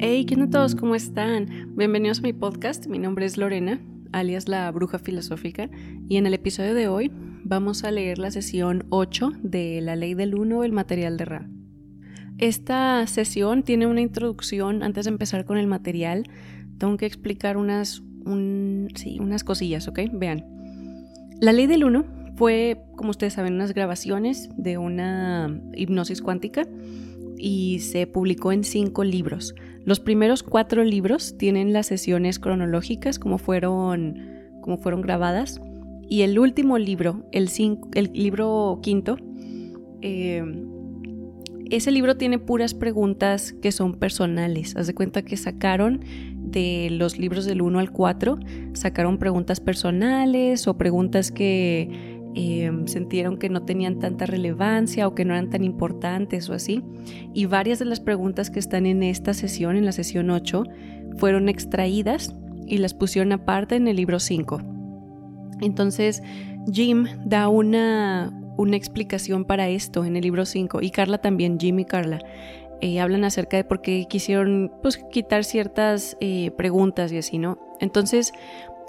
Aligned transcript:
Hey, 0.00 0.26
¿qué 0.26 0.36
onda 0.36 0.48
todos? 0.48 0.76
¿Cómo 0.76 0.94
están? 0.94 1.74
Bienvenidos 1.74 2.20
a 2.20 2.22
mi 2.22 2.32
podcast. 2.32 2.86
Mi 2.86 3.00
nombre 3.00 3.26
es 3.26 3.36
Lorena, 3.36 3.80
alias 4.12 4.46
la 4.46 4.70
bruja 4.70 5.00
filosófica, 5.00 5.68
y 6.08 6.18
en 6.18 6.26
el 6.26 6.34
episodio 6.34 6.72
de 6.72 6.86
hoy 6.86 7.10
vamos 7.42 7.82
a 7.82 7.90
leer 7.90 8.18
la 8.18 8.30
sesión 8.30 8.86
8 8.90 9.32
de 9.42 9.80
La 9.80 9.96
ley 9.96 10.14
del 10.14 10.36
1, 10.36 10.62
el 10.62 10.70
material 10.70 11.16
de 11.16 11.24
Ra. 11.24 11.48
Esta 12.38 13.04
sesión 13.08 13.64
tiene 13.64 13.88
una 13.88 14.00
introducción. 14.00 14.84
Antes 14.84 15.06
de 15.06 15.10
empezar 15.10 15.44
con 15.44 15.58
el 15.58 15.66
material, 15.66 16.30
tengo 16.78 16.96
que 16.96 17.06
explicar 17.06 17.56
unas, 17.56 18.04
sí, 18.94 19.18
unas 19.18 19.42
cosillas, 19.42 19.88
¿ok? 19.88 19.98
Vean. 20.12 20.44
La 21.40 21.52
ley 21.52 21.66
del 21.66 21.82
1 21.82 22.04
fue, 22.36 22.84
como 22.94 23.10
ustedes 23.10 23.32
saben, 23.32 23.54
unas 23.54 23.74
grabaciones 23.74 24.48
de 24.56 24.78
una 24.78 25.60
hipnosis 25.74 26.22
cuántica 26.22 26.68
y 27.36 27.80
se 27.80 28.06
publicó 28.06 28.52
en 28.52 28.62
cinco 28.62 29.02
libros. 29.02 29.56
Los 29.88 30.00
primeros 30.00 30.42
cuatro 30.42 30.84
libros 30.84 31.38
tienen 31.38 31.72
las 31.72 31.86
sesiones 31.86 32.38
cronológicas 32.38 33.18
como 33.18 33.38
fueron, 33.38 34.18
como 34.60 34.76
fueron 34.76 35.00
grabadas. 35.00 35.62
Y 36.10 36.20
el 36.20 36.38
último 36.38 36.76
libro, 36.76 37.24
el, 37.32 37.48
el 37.94 38.10
libro 38.12 38.80
quinto, 38.82 39.16
eh, 40.02 40.44
ese 41.70 41.90
libro 41.90 42.18
tiene 42.18 42.38
puras 42.38 42.74
preguntas 42.74 43.54
que 43.62 43.72
son 43.72 43.94
personales. 43.94 44.76
Haz 44.76 44.88
de 44.88 44.94
cuenta 44.94 45.22
que 45.22 45.38
sacaron 45.38 46.04
de 46.34 46.88
los 46.90 47.18
libros 47.18 47.46
del 47.46 47.62
1 47.62 47.78
al 47.78 47.90
4, 47.90 48.38
sacaron 48.74 49.16
preguntas 49.16 49.58
personales 49.58 50.68
o 50.68 50.76
preguntas 50.76 51.32
que 51.32 52.07
Em, 52.40 52.86
sintieron 52.86 53.36
que 53.36 53.48
no 53.48 53.62
tenían 53.62 53.98
tanta 53.98 54.24
relevancia 54.24 55.08
o 55.08 55.14
que 55.16 55.24
no 55.24 55.34
eran 55.34 55.50
tan 55.50 55.64
importantes 55.64 56.48
o 56.48 56.54
así. 56.54 56.84
Y 57.34 57.46
varias 57.46 57.80
de 57.80 57.84
las 57.84 57.98
preguntas 57.98 58.48
que 58.48 58.60
están 58.60 58.86
en 58.86 59.02
esta 59.02 59.34
sesión, 59.34 59.74
en 59.74 59.84
la 59.84 59.90
sesión 59.90 60.30
8, 60.30 60.62
fueron 61.16 61.48
extraídas 61.48 62.32
y 62.64 62.78
las 62.78 62.94
pusieron 62.94 63.32
aparte 63.32 63.74
en 63.74 63.88
el 63.88 63.96
libro 63.96 64.20
5. 64.20 64.60
Entonces, 65.62 66.22
Jim 66.72 67.06
da 67.24 67.48
una, 67.48 68.32
una 68.56 68.76
explicación 68.76 69.44
para 69.44 69.68
esto 69.68 70.04
en 70.04 70.14
el 70.14 70.22
libro 70.22 70.46
5 70.46 70.80
y 70.80 70.90
Carla 70.92 71.18
también, 71.18 71.58
Jim 71.58 71.80
y 71.80 71.86
Carla. 71.86 72.20
Eh, 72.80 73.00
hablan 73.00 73.24
acerca 73.24 73.56
de 73.56 73.64
por 73.64 73.82
qué 73.82 74.06
quisieron 74.08 74.70
pues, 74.80 74.98
quitar 75.10 75.42
ciertas 75.42 76.16
eh, 76.20 76.52
preguntas 76.52 77.10
y 77.10 77.18
así, 77.18 77.38
¿no? 77.38 77.58
Entonces, 77.80 78.32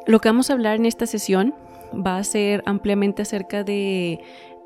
lo 0.06 0.20
que 0.20 0.30
vamos 0.30 0.52
a 0.52 0.54
hablar 0.54 0.76
en 0.76 0.86
esta 0.86 1.08
sesión 1.08 1.56
va 1.94 2.18
a 2.18 2.24
ser 2.24 2.64
ampliamente 2.66 3.22
acerca 3.22 3.64
de 3.64 4.20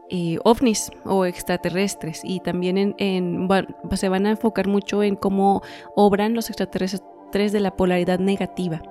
eh, 0.10 0.38
ovnis 0.44 0.92
o 1.06 1.26
extraterrestres 1.26 2.22
y 2.24 2.40
también 2.42 2.96
en, 2.98 3.48
se 3.94 4.10
van 4.10 4.26
a 4.26 4.32
enfocar 4.32 4.68
mucho 4.68 5.02
en 5.02 5.16
cómo 5.16 5.62
obran 5.96 6.34
los 6.34 6.50
extraterrestres 6.50 7.52
de 7.52 7.60
la 7.60 7.76
polaridad 7.76 8.20
negativa, 8.20 8.82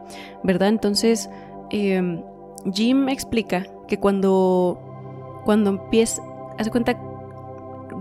¿verdad? 0.42 0.68
Entonces, 0.68 1.30
em, 1.70 2.22
Jim 2.72 3.08
explica 3.08 3.66
que 3.86 3.98
cuando, 3.98 4.80
cuando 5.44 5.70
empieza, 5.70 6.22
hace 6.58 6.70
cuenta, 6.70 6.98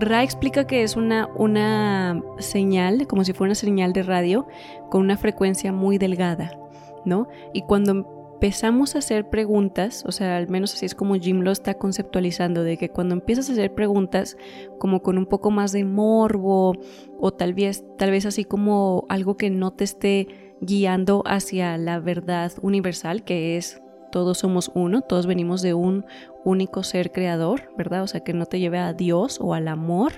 Ra 0.00 0.22
explica 0.22 0.66
que 0.66 0.82
es 0.82 0.96
una, 0.96 1.28
una 1.36 2.20
señal, 2.38 3.06
como 3.06 3.24
si 3.24 3.32
fuera 3.32 3.50
una 3.50 3.54
señal 3.54 3.92
de 3.92 4.02
radio, 4.02 4.46
con 4.90 5.02
una 5.02 5.16
frecuencia 5.16 5.70
muy 5.70 5.98
delgada, 5.98 6.58
¿no? 7.04 7.28
Y 7.52 7.62
cuando 7.62 8.21
empezamos 8.42 8.96
a 8.96 8.98
hacer 8.98 9.30
preguntas, 9.30 10.02
o 10.04 10.10
sea, 10.10 10.36
al 10.36 10.48
menos 10.48 10.74
así 10.74 10.84
es 10.84 10.96
como 10.96 11.14
Jim 11.14 11.42
lo 11.42 11.52
está 11.52 11.74
conceptualizando, 11.74 12.64
de 12.64 12.76
que 12.76 12.88
cuando 12.88 13.14
empiezas 13.14 13.48
a 13.48 13.52
hacer 13.52 13.72
preguntas 13.72 14.36
como 14.80 15.00
con 15.00 15.16
un 15.16 15.26
poco 15.26 15.52
más 15.52 15.70
de 15.70 15.84
morbo 15.84 16.72
o 17.20 17.32
tal 17.32 17.54
vez, 17.54 17.84
tal 17.98 18.10
vez 18.10 18.26
así 18.26 18.44
como 18.44 19.06
algo 19.08 19.36
que 19.36 19.48
no 19.48 19.70
te 19.72 19.84
esté 19.84 20.56
guiando 20.60 21.22
hacia 21.24 21.78
la 21.78 22.00
verdad 22.00 22.50
universal, 22.62 23.22
que 23.22 23.56
es 23.56 23.80
todos 24.10 24.38
somos 24.38 24.72
uno, 24.74 25.02
todos 25.02 25.26
venimos 25.26 25.62
de 25.62 25.74
un 25.74 26.04
único 26.44 26.82
ser 26.82 27.12
creador, 27.12 27.72
¿verdad? 27.78 28.02
O 28.02 28.08
sea, 28.08 28.24
que 28.24 28.32
no 28.32 28.46
te 28.46 28.58
lleve 28.58 28.78
a 28.78 28.92
Dios 28.92 29.38
o 29.40 29.54
al 29.54 29.68
amor. 29.68 30.14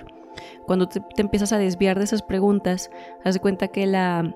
Cuando 0.65 0.87
te, 0.89 0.99
te 0.99 1.21
empiezas 1.21 1.53
a 1.53 1.59
desviar 1.59 1.99
de 1.99 2.05
esas 2.05 2.23
preguntas, 2.23 2.89
haz 3.23 3.35
de 3.35 3.39
cuenta 3.39 3.67
que 3.67 3.85
la 3.85 4.35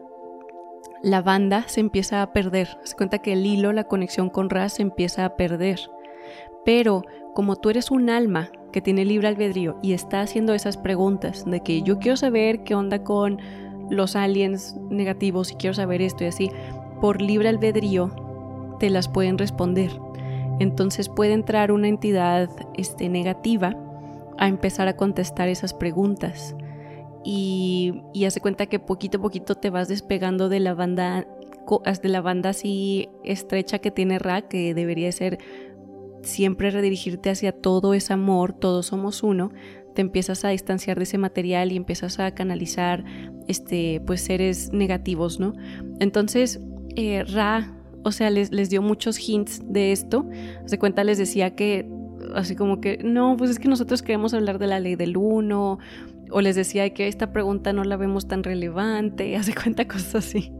la 1.02 1.22
banda 1.22 1.64
se 1.68 1.80
empieza 1.80 2.22
a 2.22 2.34
perder. 2.34 2.78
Se 2.84 2.96
cuenta 2.96 3.20
que 3.20 3.34
el 3.34 3.46
hilo, 3.46 3.74
la 3.74 3.86
conexión 3.86 4.30
con 4.30 4.50
Ra 4.50 4.70
se 4.70 4.82
empieza 4.82 5.26
a 5.26 5.36
perder. 5.36 5.80
Pero 6.66 7.04
como 7.34 7.56
tú 7.56 7.70
eres 7.70 7.92
un 7.92 8.10
alma 8.10 8.52
que 8.72 8.82
tiene 8.82 9.06
libre 9.06 9.28
albedrío 9.28 9.78
y 9.82 9.94
está 9.94 10.22
haciendo 10.22 10.54
esas 10.54 10.78
preguntas 10.78 11.46
de 11.46 11.62
que 11.62 11.82
yo 11.82 12.00
quiero 12.00 12.18
saber 12.18 12.64
qué 12.64 12.76
onda 12.76 13.04
con 13.04 13.40
los 13.90 14.16
aliens 14.16 14.76
negativos 14.90 15.52
y 15.52 15.56
quiero 15.56 15.74
saber 15.74 16.02
esto 16.02 16.24
y 16.24 16.28
así, 16.28 16.52
por 17.02 17.22
libre 17.22 17.50
albedrío 17.50 18.76
te 18.80 18.90
las 18.90 19.08
pueden 19.08 19.38
responder. 19.38 20.00
Entonces 20.60 21.10
puede 21.10 21.34
entrar 21.34 21.72
una 21.72 21.88
entidad 21.88 22.50
este, 22.76 23.10
negativa 23.10 23.76
a 24.38 24.48
empezar 24.48 24.88
a 24.88 24.96
contestar 24.96 25.48
esas 25.48 25.74
preguntas 25.74 26.56
y, 27.24 28.02
hace 28.26 28.40
cuenta 28.42 28.66
que 28.68 28.80
poquito 28.80 29.18
a 29.18 29.22
poquito 29.22 29.56
te 29.56 29.70
vas 29.70 29.88
despegando 29.88 30.50
de 30.50 30.60
la 30.60 30.74
banda 30.74 31.28
de 32.02 32.10
la 32.10 32.22
banda 32.22 32.50
así 32.50 33.10
estrecha 33.24 33.78
que 33.78 33.92
tiene 33.92 34.18
Ra, 34.18 34.42
que 34.48 34.74
debería 34.74 35.12
ser 35.12 35.38
siempre 36.24 36.72
redirigirte 36.72 37.30
hacia 37.30 37.52
todo 37.52 37.94
ese 37.94 38.12
amor, 38.12 38.54
todos 38.54 38.88
somos 38.88 39.22
uno, 39.22 39.52
te 39.94 40.02
empiezas 40.02 40.46
a 40.46 40.50
distanciar 40.50 40.98
de 40.98 41.04
ese 41.04 41.18
material 41.18 41.72
y 41.72 41.76
empiezas 41.76 42.20
a 42.20 42.34
canalizar 42.34 43.04
este, 43.48 44.02
pues 44.06 44.22
seres 44.22 44.74
negativos, 44.74 45.40
¿no? 45.40 45.54
Entonces, 46.00 46.60
eh, 46.96 47.24
Ra, 47.24 47.76
o 48.04 48.12
sea, 48.12 48.30
les, 48.30 48.52
les 48.52 48.70
dio 48.70 48.82
muchos 48.82 49.20
hints 49.20 49.62
de 49.66 49.92
esto. 49.92 50.28
Hace 50.66 50.80
cuenta 50.80 51.04
les 51.04 51.18
decía 51.18 51.56
que, 51.56 51.90
así 52.34 52.56
como 52.56 52.82
que, 52.82 53.00
no, 53.04 53.36
pues 53.38 53.52
es 53.52 53.60
que 53.60 53.68
nosotros 53.68 54.02
queremos 54.02 54.34
hablar 54.34 54.60
de 54.60 54.68
la 54.68 54.80
ley 54.80 54.96
del 54.96 55.18
uno, 55.18 55.80
o 56.32 56.42
les 56.42 56.56
decía 56.56 56.90
que 56.94 57.08
esta 57.08 57.32
pregunta 57.32 57.74
no 57.74 57.84
la 57.84 57.98
vemos 57.98 58.28
tan 58.28 58.44
relevante, 58.44 59.36
hace 59.38 59.54
cuenta 59.54 59.88
cosas 59.88 60.16
así. 60.16 60.52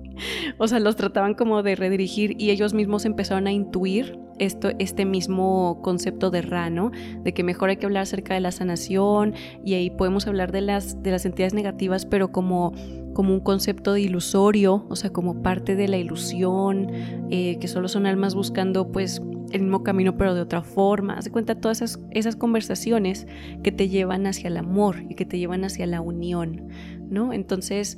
O 0.58 0.68
sea, 0.68 0.80
los 0.80 0.96
trataban 0.96 1.34
como 1.34 1.64
de 1.64 1.76
redirigir 1.76 2.36
y 2.38 2.50
ellos 2.50 2.74
mismos 2.74 3.06
empezaron 3.06 3.48
a 3.48 3.52
intuir 3.52 4.20
esto, 4.38 4.72
este 4.80 5.06
mismo 5.06 5.82
concepto 5.82 6.30
de 6.30 6.42
rano, 6.42 6.92
de 7.24 7.34
que 7.34 7.44
mejor 7.44 7.70
hay 7.70 7.78
que 7.78 7.86
hablar 7.86 8.04
acerca 8.04 8.34
de 8.34 8.40
la 8.40 8.52
sanación 8.52 9.34
y 9.64 9.76
ahí 9.76 9.90
podemos 9.90 10.28
hablar 10.28 10.52
de 10.52 10.62
las, 10.62 11.02
de 11.04 11.12
las 11.12 11.26
entidades 11.26 11.54
negativas, 11.54 12.06
pero 12.06 12.32
como, 12.32 12.74
como 13.14 13.34
un 13.34 13.40
concepto 13.40 13.94
de 13.94 14.02
ilusorio, 14.02 14.86
o 14.90 14.96
sea, 14.96 15.12
como 15.12 15.42
parte 15.42 15.76
de 15.76 15.88
la 15.88 15.98
ilusión, 15.98 16.90
eh, 17.30 17.58
que 17.60 17.68
solo 17.68 17.88
son 17.88 18.06
almas 18.06 18.36
buscando 18.36 18.92
pues 18.92 19.22
el 19.52 19.62
mismo 19.62 19.84
camino 19.84 20.18
pero 20.18 20.34
de 20.36 20.42
otra 20.42 20.62
forma. 20.62 21.16
Haz 21.16 21.26
de 21.26 21.32
cuenta 21.32 21.56
todas 21.56 21.82
esas, 22.12 22.36
conversaciones 22.36 23.28
que 23.64 23.72
te 23.72 23.90
llevan 23.90 24.28
hacia 24.28 24.48
el 24.48 24.58
amor 24.58 25.04
y 25.10 25.16
que 25.16 25.26
te 25.26 25.40
llevan 25.40 25.64
hacia 25.64 25.86
la 25.86 26.02
unión, 26.02 26.68
¿no? 27.10 27.34
Entonces, 27.34 27.98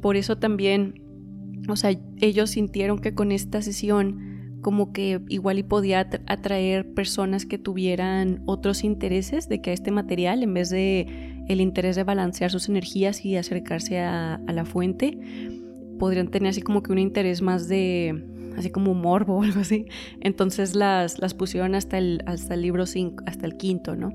por 0.00 0.16
eso 0.16 0.38
también, 0.38 1.02
o 1.68 1.76
sea, 1.76 1.90
ellos 2.20 2.50
sintieron 2.50 2.98
que 2.98 3.14
con 3.14 3.32
esta 3.32 3.62
sesión 3.62 4.58
como 4.62 4.92
que 4.92 5.20
igual 5.28 5.58
y 5.58 5.62
podía 5.62 6.08
atraer 6.26 6.92
personas 6.94 7.46
que 7.46 7.58
tuvieran 7.58 8.42
otros 8.46 8.82
intereses 8.82 9.48
de 9.48 9.60
que 9.60 9.72
este 9.72 9.92
material 9.92 10.42
en 10.42 10.54
vez 10.54 10.70
de 10.70 11.44
el 11.48 11.60
interés 11.60 11.94
de 11.94 12.02
balancear 12.02 12.50
sus 12.50 12.68
energías 12.68 13.24
y 13.24 13.36
acercarse 13.36 14.00
a 14.00 14.40
la 14.48 14.64
fuente 14.64 15.18
podrían 15.98 16.28
tener 16.28 16.50
así 16.50 16.62
como 16.62 16.82
que 16.82 16.92
un 16.92 16.98
interés 16.98 17.42
más 17.42 17.68
de 17.68 18.35
así 18.56 18.70
como 18.70 18.94
morbo 18.94 19.36
o 19.38 19.42
algo 19.42 19.60
así. 19.60 19.86
Entonces 20.20 20.74
las, 20.74 21.18
las 21.18 21.34
pusieron 21.34 21.74
hasta 21.74 21.98
el, 21.98 22.22
hasta 22.26 22.54
el 22.54 22.62
libro 22.62 22.86
5, 22.86 23.24
hasta 23.26 23.46
el 23.46 23.56
quinto, 23.56 23.96
¿no? 23.96 24.10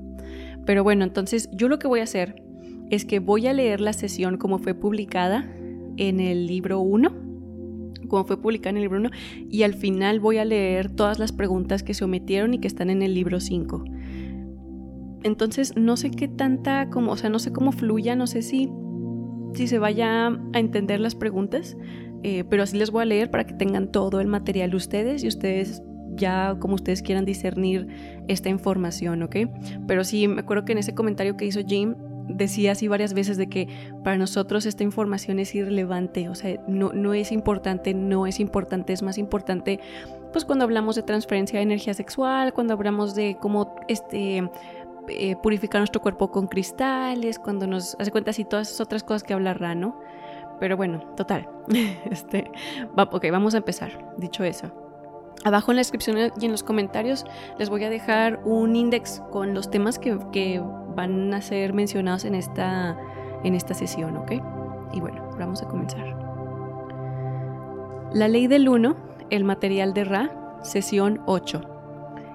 Pero 0.66 0.84
bueno, 0.84 1.04
entonces 1.04 1.48
yo 1.52 1.68
lo 1.68 1.78
que 1.78 1.88
voy 1.88 2.00
a 2.00 2.04
hacer 2.04 2.42
es 2.90 3.04
que 3.04 3.20
voy 3.20 3.46
a 3.46 3.52
leer 3.52 3.80
la 3.80 3.92
sesión 3.92 4.36
como 4.36 4.58
fue 4.58 4.74
publicada 4.74 5.50
en 5.96 6.20
el 6.20 6.46
libro 6.46 6.80
1, 6.80 7.10
como 8.08 8.24
fue 8.24 8.40
publicada 8.40 8.70
en 8.70 8.76
el 8.76 8.82
libro 8.82 8.98
1, 8.98 9.10
y 9.50 9.62
al 9.62 9.74
final 9.74 10.20
voy 10.20 10.38
a 10.38 10.44
leer 10.44 10.90
todas 10.90 11.18
las 11.18 11.32
preguntas 11.32 11.82
que 11.82 11.94
se 11.94 12.04
omitieron 12.04 12.54
y 12.54 12.58
que 12.58 12.68
están 12.68 12.90
en 12.90 13.02
el 13.02 13.14
libro 13.14 13.40
5. 13.40 13.84
Entonces 15.22 15.74
no 15.76 15.96
sé 15.96 16.10
qué 16.10 16.28
tanta, 16.28 16.90
como, 16.90 17.12
o 17.12 17.16
sea, 17.16 17.30
no 17.30 17.38
sé 17.38 17.52
cómo 17.52 17.72
fluya, 17.72 18.16
no 18.16 18.26
sé 18.26 18.42
si, 18.42 18.68
si 19.54 19.68
se 19.68 19.78
vaya 19.78 20.26
a 20.26 20.58
entender 20.58 21.00
las 21.00 21.14
preguntas, 21.14 21.76
eh, 22.22 22.44
pero 22.48 22.62
así 22.62 22.76
les 22.76 22.90
voy 22.90 23.02
a 23.02 23.06
leer 23.06 23.30
para 23.30 23.44
que 23.44 23.54
tengan 23.54 23.88
todo 23.88 24.20
el 24.20 24.26
material 24.26 24.74
ustedes 24.74 25.24
y 25.24 25.28
ustedes 25.28 25.82
ya 26.14 26.56
como 26.58 26.74
ustedes 26.74 27.02
quieran 27.02 27.24
discernir 27.24 27.88
esta 28.28 28.48
información, 28.48 29.22
¿ok? 29.22 29.36
Pero 29.86 30.04
sí, 30.04 30.28
me 30.28 30.40
acuerdo 30.40 30.64
que 30.64 30.72
en 30.72 30.78
ese 30.78 30.94
comentario 30.94 31.36
que 31.36 31.46
hizo 31.46 31.60
Jim 31.66 31.94
decía 32.28 32.72
así 32.72 32.86
varias 32.86 33.14
veces 33.14 33.36
de 33.36 33.48
que 33.48 33.68
para 34.04 34.16
nosotros 34.16 34.66
esta 34.66 34.84
información 34.84 35.38
es 35.38 35.54
irrelevante, 35.54 36.28
o 36.28 36.34
sea, 36.34 36.62
no, 36.68 36.92
no 36.92 37.14
es 37.14 37.32
importante, 37.32 37.94
no 37.94 38.26
es 38.26 38.40
importante, 38.40 38.92
es 38.92 39.02
más 39.02 39.18
importante 39.18 39.80
pues 40.32 40.44
cuando 40.44 40.64
hablamos 40.64 40.96
de 40.96 41.02
transferencia 41.02 41.58
de 41.58 41.62
energía 41.62 41.94
sexual, 41.94 42.52
cuando 42.52 42.74
hablamos 42.74 43.14
de 43.14 43.36
cómo 43.40 43.76
este... 43.88 44.48
Eh, 45.08 45.34
purificar 45.42 45.80
nuestro 45.80 46.00
cuerpo 46.00 46.30
con 46.30 46.46
cristales, 46.46 47.40
cuando 47.40 47.66
nos 47.66 47.96
hace 47.98 48.12
cuenta 48.12 48.30
así 48.30 48.44
todas 48.44 48.68
esas 48.68 48.82
otras 48.82 49.02
cosas 49.02 49.24
que 49.24 49.34
habla 49.34 49.52
Rano. 49.52 49.98
Pero 50.60 50.76
bueno, 50.76 51.00
total. 51.16 51.48
Este, 52.10 52.50
ok, 52.96 53.24
vamos 53.30 53.54
a 53.54 53.58
empezar. 53.58 54.14
Dicho 54.16 54.44
eso. 54.44 54.70
Abajo 55.44 55.72
en 55.72 55.76
la 55.76 55.80
descripción 55.80 56.16
y 56.40 56.44
en 56.44 56.52
los 56.52 56.62
comentarios 56.62 57.24
les 57.58 57.68
voy 57.68 57.82
a 57.84 57.90
dejar 57.90 58.40
un 58.44 58.76
index 58.76 59.22
con 59.30 59.54
los 59.54 59.70
temas 59.70 59.98
que, 59.98 60.16
que 60.32 60.62
van 60.94 61.34
a 61.34 61.40
ser 61.40 61.72
mencionados 61.72 62.24
en 62.24 62.34
esta, 62.34 62.96
en 63.42 63.54
esta 63.54 63.74
sesión, 63.74 64.16
¿ok? 64.16 64.32
Y 64.92 65.00
bueno, 65.00 65.28
vamos 65.38 65.62
a 65.62 65.68
comenzar. 65.68 66.16
La 68.12 68.28
ley 68.28 68.46
del 68.46 68.68
1, 68.68 68.94
el 69.30 69.44
material 69.44 69.94
de 69.94 70.04
Ra, 70.04 70.58
sesión 70.62 71.22
8. 71.26 71.62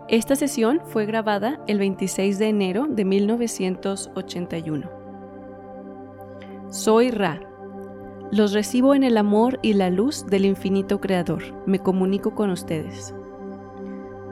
Esta 0.10 0.36
sesión 0.36 0.82
fue 0.86 1.06
grabada 1.06 1.60
el 1.68 1.80
26 1.80 2.40
de 2.40 2.48
enero 2.48 2.88
de 2.90 3.06
1981. 3.06 4.90
Soy 6.70 7.12
Ra. 7.12 7.42
Los 8.30 8.52
recibo 8.52 8.94
en 8.94 9.04
el 9.04 9.16
amor 9.16 9.58
y 9.62 9.72
la 9.72 9.90
luz 9.90 10.26
del 10.26 10.44
infinito 10.44 11.00
creador. 11.00 11.44
Me 11.66 11.80
comunico 11.80 12.36
con 12.36 12.50
ustedes. 12.50 13.16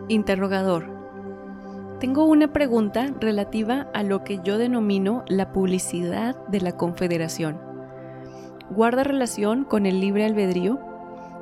Interrogador. 0.10 0.94
Tengo 2.02 2.26
una 2.26 2.52
pregunta 2.52 3.08
relativa 3.22 3.88
a 3.94 4.04
lo 4.04 4.26
que 4.26 4.42
yo 4.44 4.58
denomino 4.58 5.24
la 5.30 5.54
publicidad 5.54 6.36
de 6.48 6.60
la 6.60 6.74
Confederación. 6.74 7.58
¿Guarda 8.70 9.06
relación 9.06 9.64
con 9.64 9.86
el 9.86 10.02
libre 10.02 10.26
albedrío? 10.26 10.78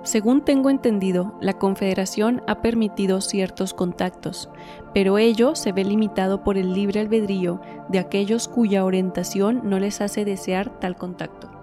Según 0.04 0.46
tengo 0.46 0.70
entendido, 0.70 1.36
la 1.42 1.54
Confederación 1.54 2.44
ha 2.46 2.62
permitido 2.62 3.20
ciertos 3.22 3.74
contactos, 3.74 4.48
pero 4.94 5.18
ello 5.18 5.56
se 5.56 5.72
ve 5.72 5.86
limitado 5.86 6.44
por 6.44 6.58
el 6.58 6.74
libre 6.74 7.00
albedrío 7.00 7.62
de 7.90 7.98
aquellos 7.98 8.48
cuya 8.48 8.86
orientación 8.86 9.62
no 9.64 9.80
les 9.80 10.02
hace 10.02 10.24
desear 10.24 10.80
tal 10.80 10.96
contacto. 10.96 11.63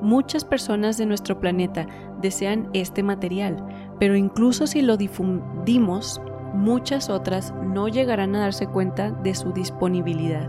Muchas 0.00 0.44
personas 0.44 0.96
de 0.96 1.06
nuestro 1.06 1.40
planeta 1.40 1.86
desean 2.20 2.68
este 2.72 3.02
material, 3.02 3.64
pero 3.98 4.16
incluso 4.16 4.66
si 4.66 4.82
lo 4.82 4.96
difundimos, 4.96 6.20
muchas 6.54 7.10
otras 7.10 7.52
no 7.64 7.88
llegarán 7.88 8.34
a 8.34 8.40
darse 8.40 8.66
cuenta 8.66 9.10
de 9.10 9.34
su 9.34 9.52
disponibilidad. 9.52 10.48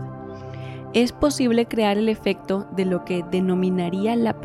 Es 0.92 1.12
posible 1.12 1.66
crear 1.66 1.98
el 1.98 2.08
efecto 2.08 2.66
de 2.76 2.84
lo 2.84 3.04
que 3.04 3.24
denominaría 3.30 4.16
la 4.16 4.36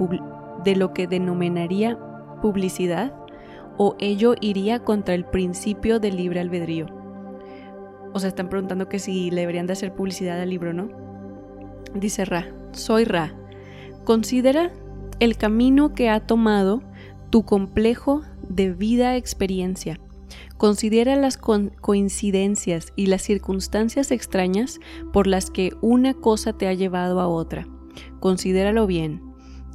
de 0.64 0.76
lo 0.76 0.94
que 0.94 1.08
denominaría 1.08 1.98
publicidad 2.42 3.14
o 3.78 3.96
ello 4.00 4.36
iría 4.42 4.80
contra 4.80 5.16
el 5.16 5.26
principio 5.26 6.00
del 6.00 6.18
libre 6.18 6.40
albedrío. 6.40 6.88
O 8.14 8.20
sea, 8.20 8.30
están 8.30 8.50
preguntando 8.50 8.88
que 8.88 9.00
si 9.00 9.32
le 9.32 9.42
deberían 9.42 9.68
de 9.68 9.74
hacer 9.74 9.94
publicidad 9.94 10.40
al 10.40 10.50
libro, 10.50 10.74
¿no? 10.74 10.90
Dice 11.94 12.26
Ra, 12.26 12.48
soy 12.72 13.04
Ra. 13.04 13.34
Considera 14.06 14.72
el 15.20 15.38
camino 15.38 15.94
que 15.94 16.10
ha 16.10 16.20
tomado 16.22 16.82
tu 17.30 17.44
complejo 17.44 18.22
de 18.48 18.72
vida 18.72 19.16
experiencia. 19.16 20.00
Considera 20.58 21.16
las 21.16 21.38
coincidencias 21.38 22.94
y 22.96 23.08
las 23.08 23.22
circunstancias 23.22 24.12
extrañas 24.12 24.80
por 25.12 25.28
las 25.28 25.52
que 25.52 25.74
una 25.82 26.14
cosa 26.14 26.54
te 26.54 26.68
ha 26.68 26.74
llevado 26.74 27.20
a 27.20 27.28
otra. 27.28 27.68
Considéralo 28.20 28.88
bien. 28.88 29.22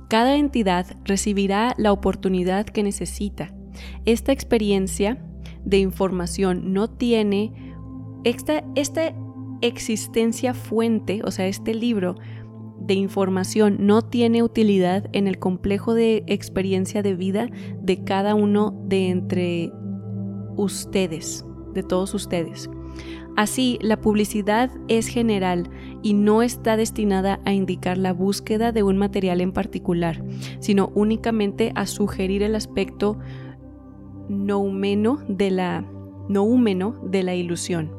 Cada 0.08 0.36
entidad 0.36 0.86
recibirá 1.04 1.74
la 1.78 1.92
oportunidad 1.92 2.66
que 2.66 2.82
necesita. 2.82 3.54
Esta 4.04 4.32
experiencia 4.32 5.24
de 5.64 5.78
información 5.78 6.72
no 6.72 6.88
tiene 6.88 7.74
esta, 8.24 8.64
esta 8.74 9.14
existencia 9.60 10.54
fuente, 10.54 11.20
o 11.24 11.30
sea, 11.30 11.46
este 11.46 11.74
libro 11.74 12.16
de 12.80 12.94
información 12.94 13.76
no 13.80 14.02
tiene 14.02 14.42
utilidad 14.42 15.08
en 15.12 15.28
el 15.28 15.38
complejo 15.38 15.94
de 15.94 16.24
experiencia 16.26 17.02
de 17.02 17.14
vida 17.14 17.48
de 17.80 18.02
cada 18.04 18.34
uno 18.34 18.82
de 18.86 19.10
entre 19.10 19.72
ustedes, 20.56 21.44
de 21.74 21.82
todos 21.82 22.14
ustedes. 22.14 22.68
Así, 23.36 23.78
la 23.80 24.00
publicidad 24.00 24.70
es 24.88 25.06
general 25.06 25.70
y 26.02 26.14
no 26.14 26.42
está 26.42 26.76
destinada 26.76 27.40
a 27.44 27.52
indicar 27.52 27.96
la 27.96 28.12
búsqueda 28.12 28.72
de 28.72 28.82
un 28.82 28.98
material 28.98 29.40
en 29.40 29.52
particular, 29.52 30.22
sino 30.58 30.90
únicamente 30.94 31.72
a 31.74 31.86
sugerir 31.86 32.42
el 32.42 32.54
aspecto 32.54 33.18
noumeno 34.28 35.22
de 35.28 35.50
la, 35.50 35.84
de 36.28 37.22
la 37.22 37.34
ilusión. 37.34 37.92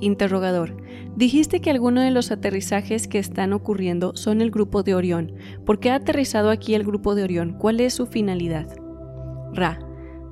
Interrogador. 0.00 0.76
Dijiste 1.16 1.60
que 1.60 1.70
algunos 1.70 2.04
de 2.04 2.10
los 2.10 2.30
aterrizajes 2.30 3.08
que 3.08 3.18
están 3.18 3.54
ocurriendo 3.54 4.14
son 4.14 4.42
el 4.42 4.50
grupo 4.50 4.82
de 4.82 4.94
Orión. 4.94 5.32
¿Por 5.64 5.80
qué 5.80 5.90
ha 5.90 5.94
aterrizado 5.94 6.50
aquí 6.50 6.74
el 6.74 6.84
grupo 6.84 7.14
de 7.14 7.22
Orión? 7.22 7.54
¿Cuál 7.58 7.80
es 7.80 7.94
su 7.94 8.04
finalidad? 8.06 8.68
Ra. 9.54 9.78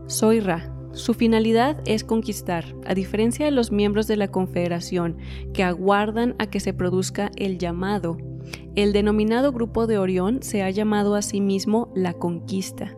Soy 0.06 0.40
Ra. 0.40 0.70
Su 0.92 1.14
finalidad 1.14 1.80
es 1.86 2.04
conquistar, 2.04 2.66
a 2.86 2.94
diferencia 2.94 3.46
de 3.46 3.50
los 3.50 3.72
miembros 3.72 4.06
de 4.06 4.16
la 4.18 4.28
Confederación 4.28 5.16
que 5.54 5.64
aguardan 5.64 6.36
a 6.38 6.46
que 6.50 6.60
se 6.60 6.74
produzca 6.74 7.32
el 7.36 7.58
llamado. 7.58 8.18
El 8.76 8.92
denominado 8.92 9.52
grupo 9.52 9.86
de 9.86 9.96
Orión 9.96 10.42
se 10.42 10.62
ha 10.62 10.70
llamado 10.70 11.14
a 11.14 11.22
sí 11.22 11.40
mismo 11.40 11.90
la 11.96 12.12
conquista. 12.12 12.94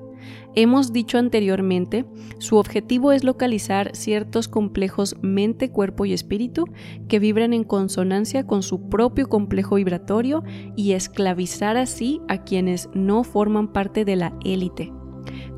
Hemos 0.58 0.94
dicho 0.94 1.18
anteriormente, 1.18 2.06
su 2.38 2.56
objetivo 2.56 3.12
es 3.12 3.24
localizar 3.24 3.94
ciertos 3.94 4.48
complejos 4.48 5.14
mente, 5.20 5.70
cuerpo 5.70 6.06
y 6.06 6.14
espíritu 6.14 6.64
que 7.08 7.18
vibran 7.18 7.52
en 7.52 7.62
consonancia 7.62 8.46
con 8.46 8.62
su 8.62 8.88
propio 8.88 9.28
complejo 9.28 9.74
vibratorio 9.74 10.44
y 10.74 10.92
esclavizar 10.92 11.76
así 11.76 12.22
a 12.28 12.38
quienes 12.44 12.88
no 12.94 13.22
forman 13.22 13.70
parte 13.70 14.06
de 14.06 14.16
la 14.16 14.32
élite, 14.46 14.94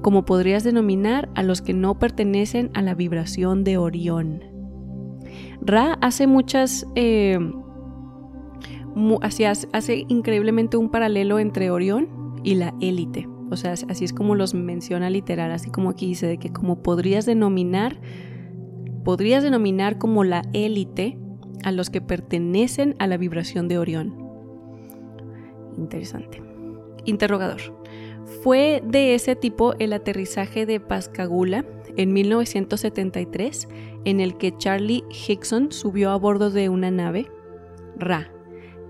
como 0.03 0.25
podrías 0.25 0.65
denominar 0.65 1.29
a 1.37 1.45
los 1.45 1.63
que 1.63 1.75
no 1.75 2.01
pertenecen 2.01 2.73
a 2.75 2.83
la 2.83 2.97
vibración 2.97 3.63
de 3.63 3.79
Orión. 3.79 4.43
Ra 5.61 5.97
hace 6.01 6.27
muchas... 6.27 6.89
Eh, 6.97 7.39
hace 9.73 10.05
increíblemente 10.09 10.77
un 10.77 10.91
paralelo 10.91 11.39
entre 11.39 11.71
Orión 11.71 12.41
y 12.43 12.57
la 12.57 12.75
élite. 12.81 13.29
O 13.51 13.57
sea, 13.57 13.73
así 13.73 14.05
es 14.05 14.13
como 14.13 14.35
los 14.35 14.55
menciona 14.55 15.11
literal, 15.11 15.51
así 15.53 15.71
como 15.71 15.91
aquí 15.91 16.07
dice 16.07 16.27
de 16.27 16.39
que 16.39 16.53
como 16.53 16.83
podrías 16.83 17.27
denominar, 17.27 18.01
podrías 19.05 19.43
denominar 19.43 19.99
como 19.99 20.25
la 20.25 20.43
élite 20.53 21.19
a 21.65 21.73
los 21.73 21.91
que 21.91 22.01
pertenecen 22.01 22.95
a 22.99 23.07
la 23.07 23.17
vibración 23.17 23.69
de 23.69 23.79
Orión. 23.79 24.15
Interesante. 25.77 26.43
Interrogador. 27.05 27.61
Fue 28.43 28.83
de 28.87 29.15
ese 29.15 29.35
tipo 29.37 29.75
el 29.79 29.93
aterrizaje 29.93 30.67
de 30.67 30.81
Pascagoula 30.81 31.65
en 31.97 32.13
1973, 32.13 33.69
en 34.05 34.21
el 34.21 34.37
que 34.37 34.57
Charlie 34.57 35.05
Hickson 35.11 35.73
subió 35.73 36.11
a 36.11 36.17
bordo 36.17 36.51
de 36.51 36.69
una 36.69 36.91
nave. 36.91 37.31
Ra. 37.97 38.31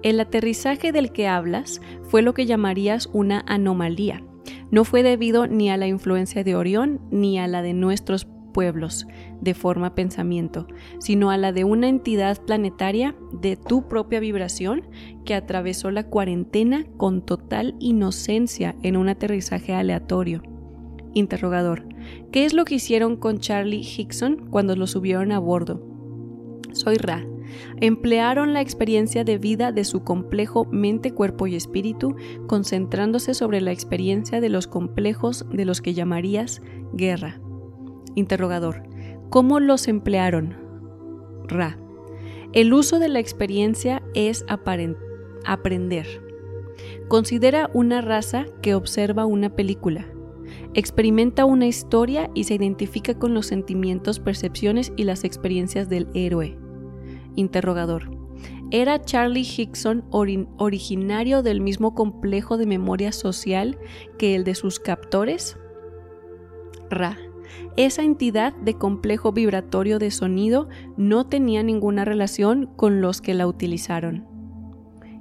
El 0.02 0.20
aterrizaje 0.20 0.92
del 0.92 1.12
que 1.12 1.26
hablas 1.26 1.80
fue 2.04 2.22
lo 2.22 2.34
que 2.34 2.46
llamarías 2.46 3.08
una 3.12 3.44
anomalía, 3.46 4.22
no 4.70 4.84
fue 4.84 5.02
debido 5.02 5.46
ni 5.46 5.70
a 5.70 5.76
la 5.76 5.86
influencia 5.86 6.44
de 6.44 6.56
Orión 6.56 7.00
ni 7.10 7.38
a 7.38 7.46
la 7.46 7.62
de 7.62 7.74
nuestros 7.74 8.26
pueblos 8.52 9.06
de 9.40 9.54
forma 9.54 9.94
pensamiento, 9.94 10.66
sino 10.98 11.30
a 11.30 11.36
la 11.36 11.52
de 11.52 11.64
una 11.64 11.88
entidad 11.88 12.44
planetaria 12.44 13.14
de 13.32 13.56
tu 13.56 13.86
propia 13.86 14.20
vibración 14.20 14.82
que 15.24 15.34
atravesó 15.34 15.90
la 15.90 16.04
cuarentena 16.04 16.84
con 16.96 17.22
total 17.22 17.76
inocencia 17.78 18.74
en 18.82 18.96
un 18.96 19.08
aterrizaje 19.08 19.74
aleatorio. 19.74 20.42
Interrogador. 21.14 21.84
¿Qué 22.32 22.44
es 22.44 22.52
lo 22.52 22.64
que 22.64 22.76
hicieron 22.76 23.16
con 23.16 23.38
Charlie 23.38 23.86
Hickson 23.86 24.48
cuando 24.50 24.76
lo 24.76 24.86
subieron 24.86 25.32
a 25.32 25.38
bordo? 25.38 25.82
Soy 26.72 26.96
Ra, 26.96 27.24
Emplearon 27.80 28.52
la 28.52 28.60
experiencia 28.60 29.24
de 29.24 29.38
vida 29.38 29.72
de 29.72 29.84
su 29.84 30.02
complejo 30.04 30.66
mente, 30.66 31.12
cuerpo 31.12 31.46
y 31.46 31.54
espíritu, 31.54 32.16
concentrándose 32.46 33.34
sobre 33.34 33.60
la 33.60 33.72
experiencia 33.72 34.40
de 34.40 34.48
los 34.48 34.66
complejos 34.66 35.46
de 35.50 35.64
los 35.64 35.80
que 35.80 35.94
llamarías 35.94 36.62
guerra. 36.92 37.40
Interrogador. 38.14 38.82
¿Cómo 39.30 39.60
los 39.60 39.88
emplearon? 39.88 40.56
Ra. 41.46 41.78
El 42.52 42.72
uso 42.72 42.98
de 42.98 43.08
la 43.08 43.18
experiencia 43.18 44.02
es 44.14 44.44
aprender. 44.48 46.06
Considera 47.08 47.70
una 47.74 48.00
raza 48.00 48.46
que 48.62 48.74
observa 48.74 49.26
una 49.26 49.54
película. 49.54 50.06
Experimenta 50.74 51.44
una 51.44 51.66
historia 51.66 52.30
y 52.34 52.44
se 52.44 52.54
identifica 52.54 53.18
con 53.18 53.34
los 53.34 53.46
sentimientos, 53.46 54.20
percepciones 54.20 54.92
y 54.96 55.04
las 55.04 55.24
experiencias 55.24 55.88
del 55.88 56.08
héroe. 56.14 56.58
Interrogador. 57.38 58.10
¿Era 58.72 59.00
Charlie 59.00 59.46
Hickson 59.46 60.04
originario 60.10 61.42
del 61.44 61.60
mismo 61.60 61.94
complejo 61.94 62.56
de 62.56 62.66
memoria 62.66 63.12
social 63.12 63.78
que 64.18 64.34
el 64.34 64.42
de 64.42 64.56
sus 64.56 64.80
captores? 64.80 65.56
Ra. 66.90 67.16
Esa 67.76 68.02
entidad 68.02 68.54
de 68.54 68.74
complejo 68.74 69.30
vibratorio 69.30 70.00
de 70.00 70.10
sonido 70.10 70.68
no 70.96 71.26
tenía 71.26 71.62
ninguna 71.62 72.04
relación 72.04 72.66
con 72.74 73.00
los 73.00 73.20
que 73.20 73.34
la 73.34 73.46
utilizaron. 73.46 74.26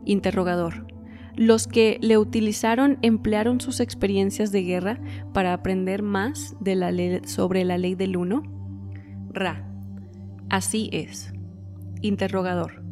Interrogador. 0.03 0.87
Los 1.35 1.67
que 1.67 1.99
le 2.01 2.17
utilizaron 2.17 2.97
emplearon 3.03 3.61
sus 3.61 3.79
experiencias 3.79 4.51
de 4.51 4.63
guerra 4.63 4.99
para 5.33 5.53
aprender 5.53 6.01
más 6.01 6.55
sobre 7.25 7.63
la 7.63 7.77
ley 7.77 7.93
del 7.93 8.17
uno. 8.17 8.41
Ra. 9.29 9.71
Así 10.49 10.89
es. 10.91 11.31
Interrogador. 12.01 12.83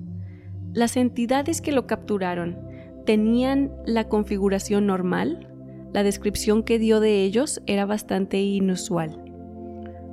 Las 0.73 0.97
entidades 0.97 1.61
que 1.61 1.71
lo 1.71 1.87
capturaron 1.87 2.57
tenían 3.05 3.71
la 3.85 4.09
configuración 4.09 4.87
normal. 4.87 5.47
La 5.93 6.03
descripción 6.03 6.63
que 6.63 6.79
dio 6.79 6.99
de 6.99 7.23
ellos 7.23 7.61
era 7.65 7.85
bastante 7.85 8.41
inusual. 8.41 9.23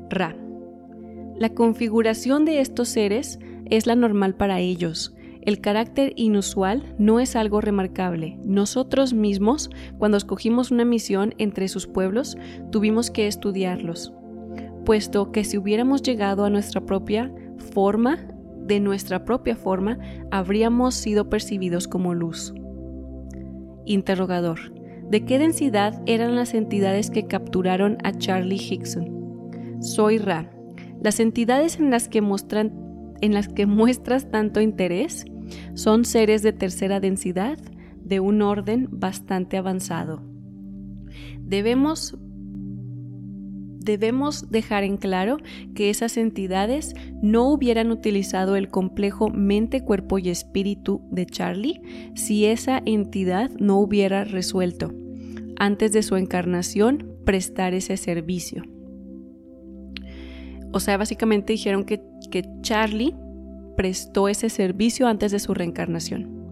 Ra. 0.09 0.37
La 1.37 1.51
configuración 1.51 2.45
de 2.45 2.61
estos 2.61 2.89
seres 2.89 3.41
es 3.71 3.87
la 3.87 3.97
normal 3.97 4.37
para 4.37 4.61
ellos. 4.61 5.15
El 5.41 5.61
carácter 5.61 6.13
inusual 6.15 6.95
no 6.99 7.19
es 7.19 7.35
algo 7.35 7.61
remarcable. 7.61 8.39
Nosotros 8.45 9.13
mismos, 9.13 9.71
cuando 9.99 10.17
escogimos 10.17 10.71
una 10.71 10.85
misión 10.85 11.35
entre 11.39 11.67
sus 11.67 11.89
pueblos, 11.89 12.37
tuvimos 12.71 13.11
que 13.11 13.27
estudiarlos, 13.27 14.13
puesto 14.85 15.33
que 15.33 15.43
si 15.43 15.59
hubiéramos 15.59 16.03
llegado 16.03 16.45
a 16.45 16.51
nuestra 16.51 16.83
propia 16.83 17.33
forma, 17.73 18.19
de 18.67 18.81
nuestra 18.81 19.25
propia 19.25 19.57
forma, 19.57 19.99
habríamos 20.31 20.95
sido 20.95 21.29
percibidos 21.29 21.89
como 21.89 22.15
luz. 22.15 22.55
Interrogador. 23.85 24.73
¿De 25.09 25.25
qué 25.25 25.39
densidad 25.39 26.01
eran 26.07 26.37
las 26.37 26.55
entidades 26.55 27.11
que 27.11 27.27
capturaron 27.27 27.99
a 28.05 28.13
Charlie 28.13 28.57
Hickson? 28.57 29.81
Soy 29.81 30.19
Ra. 30.19 30.51
Las 31.03 31.21
entidades 31.21 31.79
en 31.79 31.91
las 31.91 32.09
que, 32.09 32.19
en 32.19 33.35
las 33.35 33.49
que 33.49 33.67
muestras 33.67 34.31
tanto 34.31 34.61
interés 34.61 35.27
son 35.75 36.05
seres 36.05 36.43
de 36.43 36.53
tercera 36.53 37.01
densidad 37.01 37.59
de 38.05 38.21
un 38.21 38.43
orden 38.43 38.89
bastante 38.91 39.57
avanzado. 39.57 40.23
Debemos 41.41 42.17
debemos 43.85 44.51
dejar 44.51 44.85
en 44.85 44.97
claro 44.97 45.39
que 45.75 45.91
esas 45.91 46.17
entidades 46.17 46.95
no 47.23 47.51
hubieran 47.51 47.91
utilizado 47.91 48.57
el 48.57 48.69
complejo 48.69 49.29
mente, 49.29 49.83
cuerpo 49.83 50.19
y 50.19 50.29
espíritu 50.29 51.03
de 51.11 51.27
Charlie 51.27 51.81
si 52.15 52.47
esa 52.47 52.83
entidad 52.85 53.51
no 53.59 53.79
hubiera 53.79 54.25
resuelto, 54.25 54.93
antes 55.57 55.93
de 55.93 56.03
su 56.03 56.17
encarnación, 56.17 57.17
prestar 57.25 57.75
ese 57.75 57.97
servicio. 57.97 58.65
O 60.73 60.81
sea, 60.81 60.97
básicamente 60.97 61.53
dijeron 61.53 61.85
que, 61.85 62.03
que 62.31 62.45
Charlie 62.63 63.15
prestó 63.77 64.29
ese 64.29 64.49
servicio 64.49 65.07
antes 65.07 65.33
de 65.33 65.39
su 65.39 65.55
reencarnación. 65.55 66.43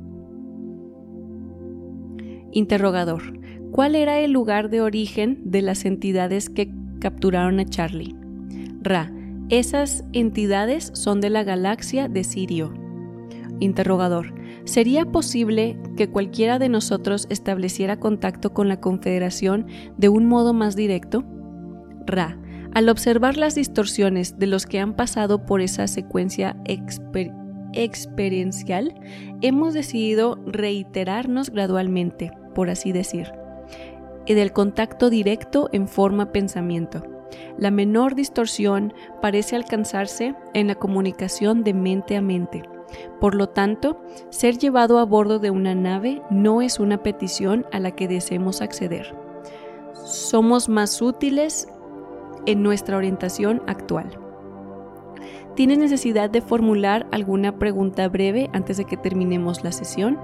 Interrogador. 2.52 3.38
¿Cuál 3.70 3.94
era 3.94 4.18
el 4.20 4.32
lugar 4.32 4.68
de 4.68 4.80
origen 4.80 5.38
de 5.44 5.62
las 5.62 5.84
entidades 5.84 6.50
que 6.50 6.70
capturaron 7.00 7.58
a 7.58 7.64
Charlie. 7.64 8.14
Ra, 8.80 9.10
esas 9.48 10.04
entidades 10.12 10.92
son 10.94 11.20
de 11.20 11.30
la 11.30 11.42
galaxia 11.42 12.08
de 12.08 12.22
Sirio. 12.22 12.72
Interrogador, 13.58 14.32
¿sería 14.64 15.04
posible 15.04 15.76
que 15.96 16.08
cualquiera 16.08 16.60
de 16.60 16.68
nosotros 16.68 17.26
estableciera 17.30 17.98
contacto 17.98 18.54
con 18.54 18.68
la 18.68 18.78
Confederación 18.80 19.66
de 19.96 20.08
un 20.08 20.26
modo 20.26 20.54
más 20.54 20.76
directo? 20.76 21.24
Ra, 22.06 22.38
al 22.72 22.88
observar 22.88 23.36
las 23.36 23.56
distorsiones 23.56 24.38
de 24.38 24.46
los 24.46 24.66
que 24.66 24.78
han 24.78 24.94
pasado 24.94 25.44
por 25.44 25.60
esa 25.60 25.88
secuencia 25.88 26.56
experiencial, 27.72 28.94
hemos 29.42 29.74
decidido 29.74 30.38
reiterarnos 30.46 31.50
gradualmente, 31.50 32.30
por 32.54 32.70
así 32.70 32.92
decir 32.92 33.39
y 34.30 34.34
del 34.34 34.52
contacto 34.52 35.10
directo 35.10 35.68
en 35.72 35.88
forma 35.88 36.30
pensamiento. 36.30 37.02
La 37.58 37.72
menor 37.72 38.14
distorsión 38.14 38.94
parece 39.20 39.56
alcanzarse 39.56 40.36
en 40.54 40.68
la 40.68 40.76
comunicación 40.76 41.64
de 41.64 41.74
mente 41.74 42.16
a 42.16 42.20
mente. 42.20 42.62
Por 43.20 43.34
lo 43.34 43.48
tanto, 43.48 44.00
ser 44.28 44.56
llevado 44.56 45.00
a 45.00 45.04
bordo 45.04 45.40
de 45.40 45.50
una 45.50 45.74
nave 45.74 46.22
no 46.30 46.62
es 46.62 46.78
una 46.78 47.02
petición 47.02 47.66
a 47.72 47.80
la 47.80 47.90
que 47.90 48.06
deseemos 48.06 48.62
acceder. 48.62 49.16
Somos 50.04 50.68
más 50.68 51.02
útiles 51.02 51.66
en 52.46 52.62
nuestra 52.62 52.98
orientación 52.98 53.62
actual. 53.66 54.16
¿Tienes 55.56 55.78
necesidad 55.78 56.30
de 56.30 56.40
formular 56.40 57.08
alguna 57.10 57.58
pregunta 57.58 58.08
breve 58.08 58.48
antes 58.52 58.76
de 58.76 58.84
que 58.84 58.96
terminemos 58.96 59.64
la 59.64 59.72
sesión? 59.72 60.20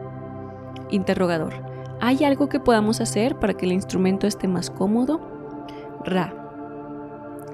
Interrogador. 0.90 1.65
¿Hay 2.00 2.24
algo 2.24 2.48
que 2.48 2.60
podamos 2.60 3.00
hacer 3.00 3.36
para 3.36 3.54
que 3.54 3.66
el 3.66 3.72
instrumento 3.72 4.26
esté 4.26 4.48
más 4.48 4.70
cómodo? 4.70 5.20
Ra. 6.04 6.42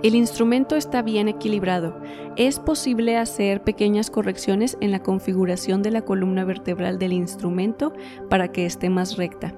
El 0.03 0.17
instrumento 0.17 0.75
está 0.75 1.01
bien 1.01 1.29
equilibrado. 1.29 1.97
Es 2.37 2.59
posible 2.59 3.17
hacer 3.17 3.63
pequeñas 3.63 4.11
correcciones 4.11 4.77
en 4.81 4.91
la 4.91 5.01
configuración 5.01 5.83
de 5.83 5.93
la 5.93 6.03
columna 6.03 6.45
vertebral 6.45 6.99
del 6.99 7.13
instrumento 7.13 7.93
para 8.29 8.49
que 8.49 8.67
esté 8.67 8.91
más 8.91 9.17
recta. 9.17 9.55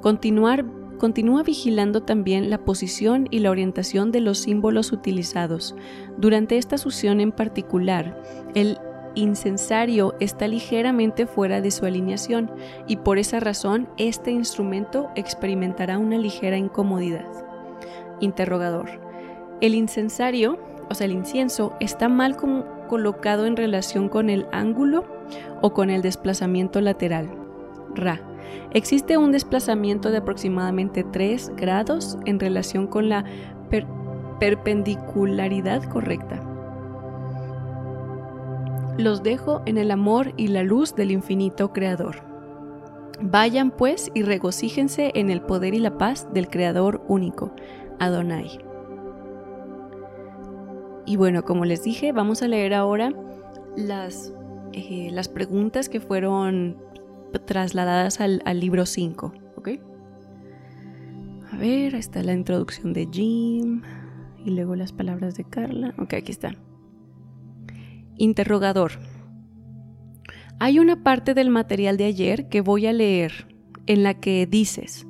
Continuar, 0.00 0.64
continúa 0.98 1.44
vigilando 1.44 2.02
también 2.02 2.50
la 2.50 2.64
posición 2.64 3.28
y 3.30 3.38
la 3.38 3.52
orientación 3.52 4.10
de 4.10 4.20
los 4.20 4.38
símbolos 4.38 4.90
utilizados. 4.90 5.76
Durante 6.18 6.58
esta 6.58 6.76
succión 6.76 7.20
en 7.20 7.30
particular, 7.30 8.20
el 8.56 8.78
incensario 9.14 10.14
está 10.20 10.48
ligeramente 10.48 11.26
fuera 11.26 11.60
de 11.60 11.70
su 11.70 11.86
alineación 11.86 12.50
y 12.86 12.96
por 12.96 13.18
esa 13.18 13.40
razón 13.40 13.88
este 13.96 14.30
instrumento 14.30 15.10
experimentará 15.14 15.98
una 15.98 16.18
ligera 16.18 16.56
incomodidad. 16.56 17.26
Interrogador. 18.20 18.88
El 19.60 19.74
incensario, 19.74 20.58
o 20.90 20.94
sea, 20.94 21.06
el 21.06 21.12
incienso, 21.12 21.74
está 21.80 22.08
mal 22.08 22.36
colocado 22.88 23.46
en 23.46 23.56
relación 23.56 24.08
con 24.08 24.30
el 24.30 24.46
ángulo 24.52 25.04
o 25.62 25.72
con 25.72 25.90
el 25.90 26.02
desplazamiento 26.02 26.80
lateral. 26.80 27.30
Ra. 27.94 28.20
Existe 28.72 29.16
un 29.16 29.32
desplazamiento 29.32 30.10
de 30.10 30.18
aproximadamente 30.18 31.04
3 31.04 31.52
grados 31.56 32.18
en 32.24 32.40
relación 32.40 32.86
con 32.86 33.08
la 33.08 33.24
perpendicularidad 34.38 35.84
correcta. 35.84 36.53
Los 38.98 39.24
dejo 39.24 39.62
en 39.66 39.76
el 39.76 39.90
amor 39.90 40.32
y 40.36 40.48
la 40.48 40.62
luz 40.62 40.94
del 40.94 41.10
infinito 41.10 41.72
Creador. 41.72 42.22
Vayan 43.20 43.70
pues 43.70 44.10
y 44.14 44.22
regocíjense 44.22 45.10
en 45.14 45.30
el 45.30 45.40
poder 45.40 45.74
y 45.74 45.80
la 45.80 45.98
paz 45.98 46.28
del 46.32 46.48
Creador 46.48 47.02
único, 47.08 47.52
Adonai. 47.98 48.58
Y 51.06 51.16
bueno, 51.16 51.44
como 51.44 51.64
les 51.64 51.82
dije, 51.82 52.12
vamos 52.12 52.42
a 52.42 52.48
leer 52.48 52.72
ahora 52.72 53.12
las, 53.76 54.32
eh, 54.72 55.08
las 55.12 55.28
preguntas 55.28 55.88
que 55.88 56.00
fueron 56.00 56.76
trasladadas 57.46 58.20
al, 58.20 58.42
libro 58.60 58.86
5. 58.86 59.32
¿ok? 59.56 59.68
A 61.52 61.56
ver, 61.56 61.94
está 61.94 62.22
la 62.22 62.32
introducción 62.32 62.92
de 62.92 63.08
Jim 63.10 63.82
y 64.44 64.50
luego 64.50 64.76
las 64.76 64.92
palabras 64.92 65.34
de 65.34 65.44
Carla. 65.44 65.94
Ok, 65.98 66.14
aquí 66.14 66.32
están. 66.32 66.73
Interrogador. 68.16 68.92
Hay 70.58 70.78
una 70.78 71.02
parte 71.02 71.34
del 71.34 71.50
material 71.50 71.96
de 71.96 72.04
ayer 72.04 72.48
que 72.48 72.60
voy 72.60 72.86
a 72.86 72.92
leer 72.92 73.48
en 73.86 74.02
la 74.02 74.14
que 74.14 74.46
dices, 74.46 75.06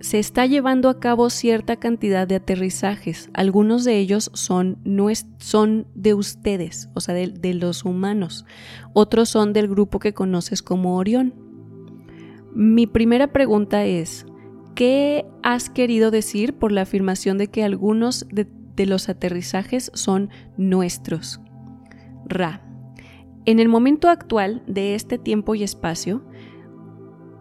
se 0.00 0.18
está 0.18 0.46
llevando 0.46 0.88
a 0.88 1.00
cabo 1.00 1.28
cierta 1.28 1.76
cantidad 1.76 2.26
de 2.28 2.36
aterrizajes. 2.36 3.30
Algunos 3.34 3.84
de 3.84 3.98
ellos 3.98 4.30
son, 4.34 4.78
no 4.84 5.08
son 5.38 5.86
de 5.94 6.14
ustedes, 6.14 6.88
o 6.94 7.00
sea, 7.00 7.14
de, 7.14 7.54
los 7.54 7.84
humanos. 7.84 8.44
Otros 8.92 9.28
son 9.28 9.52
del 9.52 9.68
grupo 9.68 9.98
que 9.98 10.14
conoces 10.14 10.62
como 10.62 10.96
Orión. 10.96 11.34
Mi 12.54 12.86
primera 12.86 13.32
pregunta 13.32 13.84
es, 13.84 14.24
¿qué 14.74 15.26
has 15.42 15.68
querido 15.68 16.10
decir 16.10 16.54
por 16.54 16.70
la 16.70 16.82
afirmación 16.82 17.36
de 17.38 17.48
que 17.48 17.64
algunos 17.64 18.26
de 18.30 18.86
los 18.86 19.08
aterrizajes 19.08 19.90
son 19.94 20.30
nuestros? 20.56 21.40
Ra. 22.28 22.62
En 23.44 23.60
el 23.60 23.68
momento 23.68 24.08
actual 24.08 24.62
de 24.66 24.94
este 24.94 25.18
tiempo 25.18 25.54
y 25.54 25.62
espacio, 25.62 26.22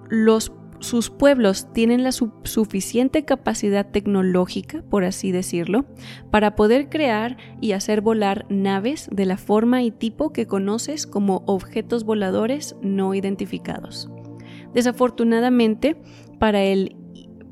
los, 0.10 0.54
sus 0.80 1.10
pueblos 1.10 1.68
tienen 1.74 2.04
la 2.04 2.12
suficiente 2.12 3.26
capacidad 3.26 3.90
tecnológica, 3.92 4.84
por 4.90 5.04
así 5.04 5.32
decirlo, 5.32 5.86
para 6.32 6.56
poder 6.56 6.88
crear 6.90 7.38
y 7.60 7.74
hacer 7.74 8.02
volar 8.02 8.46
naves 8.50 9.10
de 9.12 9.26
la 9.26 9.38
forma 9.38 9.84
y 9.84 9.92
tipo 9.92 10.32
que 10.32 10.48
conoces 10.48 11.08
como 11.08 11.44
objetos 11.46 12.06
voladores 12.06 12.76
no 12.82 13.14
identificados. 13.14 14.10
Desafortunadamente, 14.74 15.98
para 16.40 16.64
el, 16.64 16.96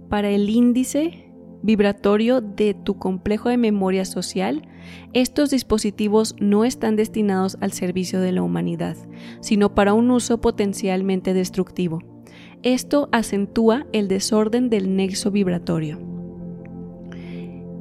para 0.10 0.30
el 0.30 0.50
índice 0.50 1.34
vibratorio 1.62 2.42
de 2.42 2.74
tu 2.74 3.00
complejo 3.00 3.50
de 3.50 3.58
memoria 3.58 4.06
social, 4.06 4.68
estos 5.14 5.50
dispositivos 5.50 6.36
no 6.40 6.66
están 6.66 6.96
destinados 6.96 7.58
al 7.62 7.72
servicio 7.72 8.20
de 8.22 8.32
la 8.32 8.44
humanidad, 8.44 8.98
sino 9.42 9.76
para 9.76 9.94
un 9.94 10.12
uso 10.12 10.42
potencialmente 10.42 11.34
destructivo. 11.34 12.04
Esto 12.64 13.10
acentúa 13.12 13.86
el 13.92 14.08
desorden 14.08 14.70
del 14.70 14.96
nexo 14.96 15.32
vibratorio 15.32 16.00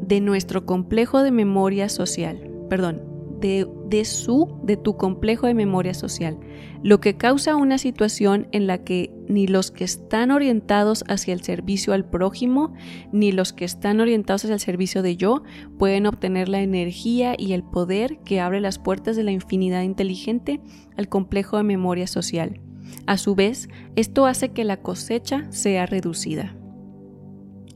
de 0.06 0.20
nuestro 0.20 0.66
complejo 0.66 1.23
de 1.23 1.30
memoria 1.30 1.88
social, 1.88 2.50
perdón, 2.68 3.13
de, 3.44 4.04
su, 4.06 4.58
de 4.62 4.78
tu 4.78 4.96
complejo 4.96 5.46
de 5.46 5.52
memoria 5.52 5.92
social, 5.92 6.38
lo 6.82 7.00
que 7.00 7.18
causa 7.18 7.56
una 7.56 7.76
situación 7.76 8.48
en 8.52 8.66
la 8.66 8.84
que 8.84 9.12
ni 9.28 9.46
los 9.46 9.70
que 9.70 9.84
están 9.84 10.30
orientados 10.30 11.04
hacia 11.08 11.34
el 11.34 11.42
servicio 11.42 11.92
al 11.92 12.08
prójimo, 12.08 12.72
ni 13.12 13.32
los 13.32 13.52
que 13.52 13.66
están 13.66 14.00
orientados 14.00 14.44
hacia 14.44 14.54
el 14.54 14.60
servicio 14.60 15.02
de 15.02 15.16
yo, 15.16 15.42
pueden 15.78 16.06
obtener 16.06 16.48
la 16.48 16.62
energía 16.62 17.34
y 17.36 17.52
el 17.52 17.62
poder 17.62 18.18
que 18.24 18.40
abre 18.40 18.62
las 18.62 18.78
puertas 18.78 19.14
de 19.14 19.24
la 19.24 19.32
infinidad 19.32 19.82
inteligente 19.82 20.62
al 20.96 21.10
complejo 21.10 21.58
de 21.58 21.64
memoria 21.64 22.06
social. 22.06 22.60
A 23.06 23.18
su 23.18 23.34
vez, 23.34 23.68
esto 23.94 24.24
hace 24.24 24.50
que 24.50 24.64
la 24.64 24.78
cosecha 24.78 25.46
sea 25.50 25.84
reducida. 25.84 26.56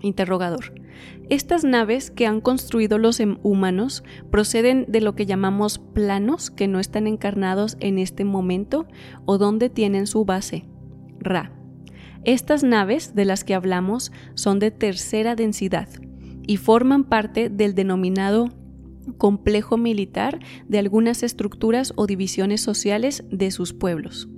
Interrogador. 0.00 0.74
Estas 1.28 1.64
naves 1.64 2.10
que 2.10 2.26
han 2.26 2.40
construido 2.40 2.98
los 2.98 3.20
em, 3.20 3.38
humanos 3.42 4.04
proceden 4.30 4.86
de 4.88 5.00
lo 5.00 5.14
que 5.14 5.26
llamamos 5.26 5.78
planos 5.78 6.50
que 6.50 6.68
no 6.68 6.80
están 6.80 7.06
encarnados 7.06 7.76
en 7.80 7.98
este 7.98 8.24
momento 8.24 8.86
o 9.24 9.38
donde 9.38 9.70
tienen 9.70 10.06
su 10.06 10.24
base. 10.24 10.64
Ra. 11.20 11.52
Estas 12.24 12.62
naves 12.62 13.14
de 13.14 13.24
las 13.24 13.44
que 13.44 13.54
hablamos 13.54 14.12
son 14.34 14.58
de 14.58 14.70
tercera 14.70 15.34
densidad 15.34 15.88
y 16.46 16.56
forman 16.56 17.04
parte 17.04 17.48
del 17.48 17.74
denominado 17.74 18.48
complejo 19.16 19.76
militar 19.76 20.38
de 20.66 20.78
algunas 20.78 21.22
estructuras 21.22 21.92
o 21.96 22.06
divisiones 22.06 22.60
sociales 22.60 23.24
de 23.30 23.50
sus 23.50 23.72
pueblos. 23.72 24.28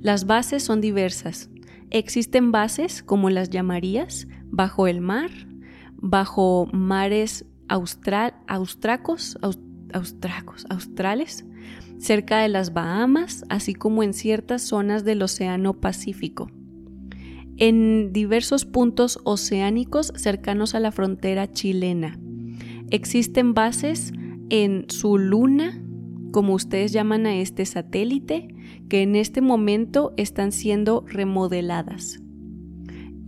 Las 0.00 0.26
bases 0.26 0.62
son 0.62 0.80
diversas. 0.80 1.50
Existen 1.90 2.52
bases, 2.52 3.02
como 3.02 3.30
las 3.30 3.50
llamarías, 3.50 4.28
bajo 4.50 4.86
el 4.86 5.00
mar, 5.00 5.30
bajo 5.96 6.68
mares 6.72 7.44
austral, 7.68 8.34
austracos, 8.46 9.38
austracos, 9.92 10.66
australes, 10.68 11.44
cerca 11.98 12.40
de 12.40 12.48
las 12.48 12.72
Bahamas, 12.72 13.44
así 13.48 13.74
como 13.74 14.02
en 14.02 14.14
ciertas 14.14 14.62
zonas 14.62 15.04
del 15.04 15.22
Océano 15.22 15.74
Pacífico. 15.74 16.50
En 17.56 18.12
diversos 18.12 18.64
puntos 18.64 19.18
oceánicos 19.24 20.12
cercanos 20.14 20.74
a 20.74 20.80
la 20.80 20.92
frontera 20.92 21.50
chilena. 21.50 22.18
Existen 22.90 23.52
bases 23.52 24.12
en 24.48 24.86
su 24.88 25.18
luna, 25.18 25.82
como 26.30 26.54
ustedes 26.54 26.92
llaman 26.92 27.26
a 27.26 27.36
este 27.36 27.66
satélite, 27.66 28.54
que 28.88 29.02
en 29.02 29.16
este 29.16 29.40
momento 29.40 30.14
están 30.16 30.52
siendo 30.52 31.04
remodeladas. 31.06 32.20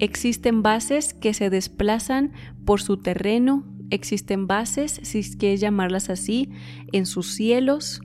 Existen 0.00 0.62
bases 0.62 1.12
que 1.12 1.34
se 1.34 1.50
desplazan 1.50 2.32
por 2.64 2.80
su 2.80 2.96
terreno, 2.96 3.66
existen 3.90 4.46
bases, 4.46 4.98
si 5.02 5.22
quieres 5.36 5.60
llamarlas 5.60 6.08
así, 6.08 6.48
en 6.92 7.04
sus 7.04 7.34
cielos. 7.34 8.00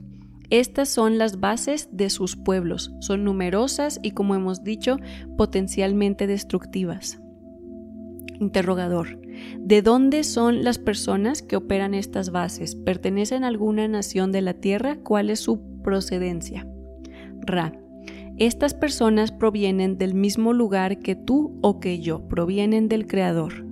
Estas 0.50 0.90
son 0.90 1.16
las 1.16 1.40
bases 1.40 1.88
de 1.92 2.10
sus 2.10 2.36
pueblos. 2.36 2.92
Son 3.00 3.24
numerosas 3.24 3.98
y, 4.02 4.10
como 4.10 4.34
hemos 4.34 4.62
dicho, 4.62 4.98
potencialmente 5.38 6.26
destructivas. 6.26 7.18
Interrogador. 8.38 9.18
¿De 9.58 9.80
dónde 9.80 10.22
son 10.22 10.64
las 10.64 10.78
personas 10.78 11.40
que 11.40 11.56
operan 11.56 11.94
estas 11.94 12.30
bases? 12.30 12.74
¿Pertenecen 12.74 13.42
a 13.42 13.48
alguna 13.48 13.88
nación 13.88 14.32
de 14.32 14.42
la 14.42 14.52
Tierra? 14.52 14.98
¿Cuál 15.02 15.30
es 15.30 15.40
su 15.40 15.80
procedencia? 15.82 16.66
Ra. 17.40 17.72
Estas 18.38 18.74
personas 18.74 19.32
provienen 19.32 19.96
del 19.96 20.12
mismo 20.12 20.52
lugar 20.52 20.98
que 20.98 21.16
tú 21.16 21.58
o 21.62 21.80
que 21.80 22.00
yo, 22.00 22.28
provienen 22.28 22.86
del 22.86 23.06
Creador. 23.06 23.64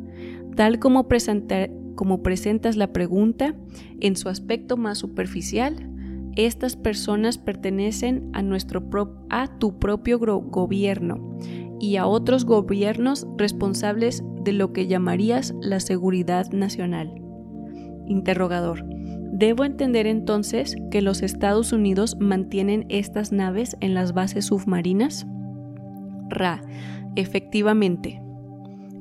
Tal 0.57 0.79
como, 0.79 1.07
presentas 1.07 2.77
la 2.77 2.91
pregunta, 2.91 3.55
en 4.01 4.17
su 4.17 4.31
aspecto 4.31 4.79
más 4.79 4.97
superficial, 4.97 5.91
estas 6.35 6.77
personas 6.77 7.37
pertenecen 7.37 8.31
a, 8.33 8.41
nuestro 8.41 8.89
a 9.29 9.59
tu 9.59 9.79
propio 9.79 10.19
gobierno 10.19 11.39
y 11.79 11.97
a 11.97 12.07
otros 12.07 12.47
gobiernos 12.47 13.27
responsables 13.37 14.25
de 14.45 14.53
lo 14.55 14.73
que 14.73 14.87
llamarías 14.87 15.55
la 15.61 15.79
seguridad 15.79 16.51
nacional. 16.53 17.13
Interrogador. 18.07 18.83
Debo 19.35 19.65
entender 19.65 20.07
entonces 20.07 20.77
que 20.93 21.03
los 21.03 21.21
Estados 21.21 21.73
Unidos 21.73 22.17
mantienen 22.21 22.87
estas 22.89 23.33
naves 23.33 23.77
en 23.81 23.93
las 23.93 24.15
bases 24.15 24.47
submarinas? 24.47 25.27
Ra. 26.29 26.63
Efectivamente. 27.17 28.23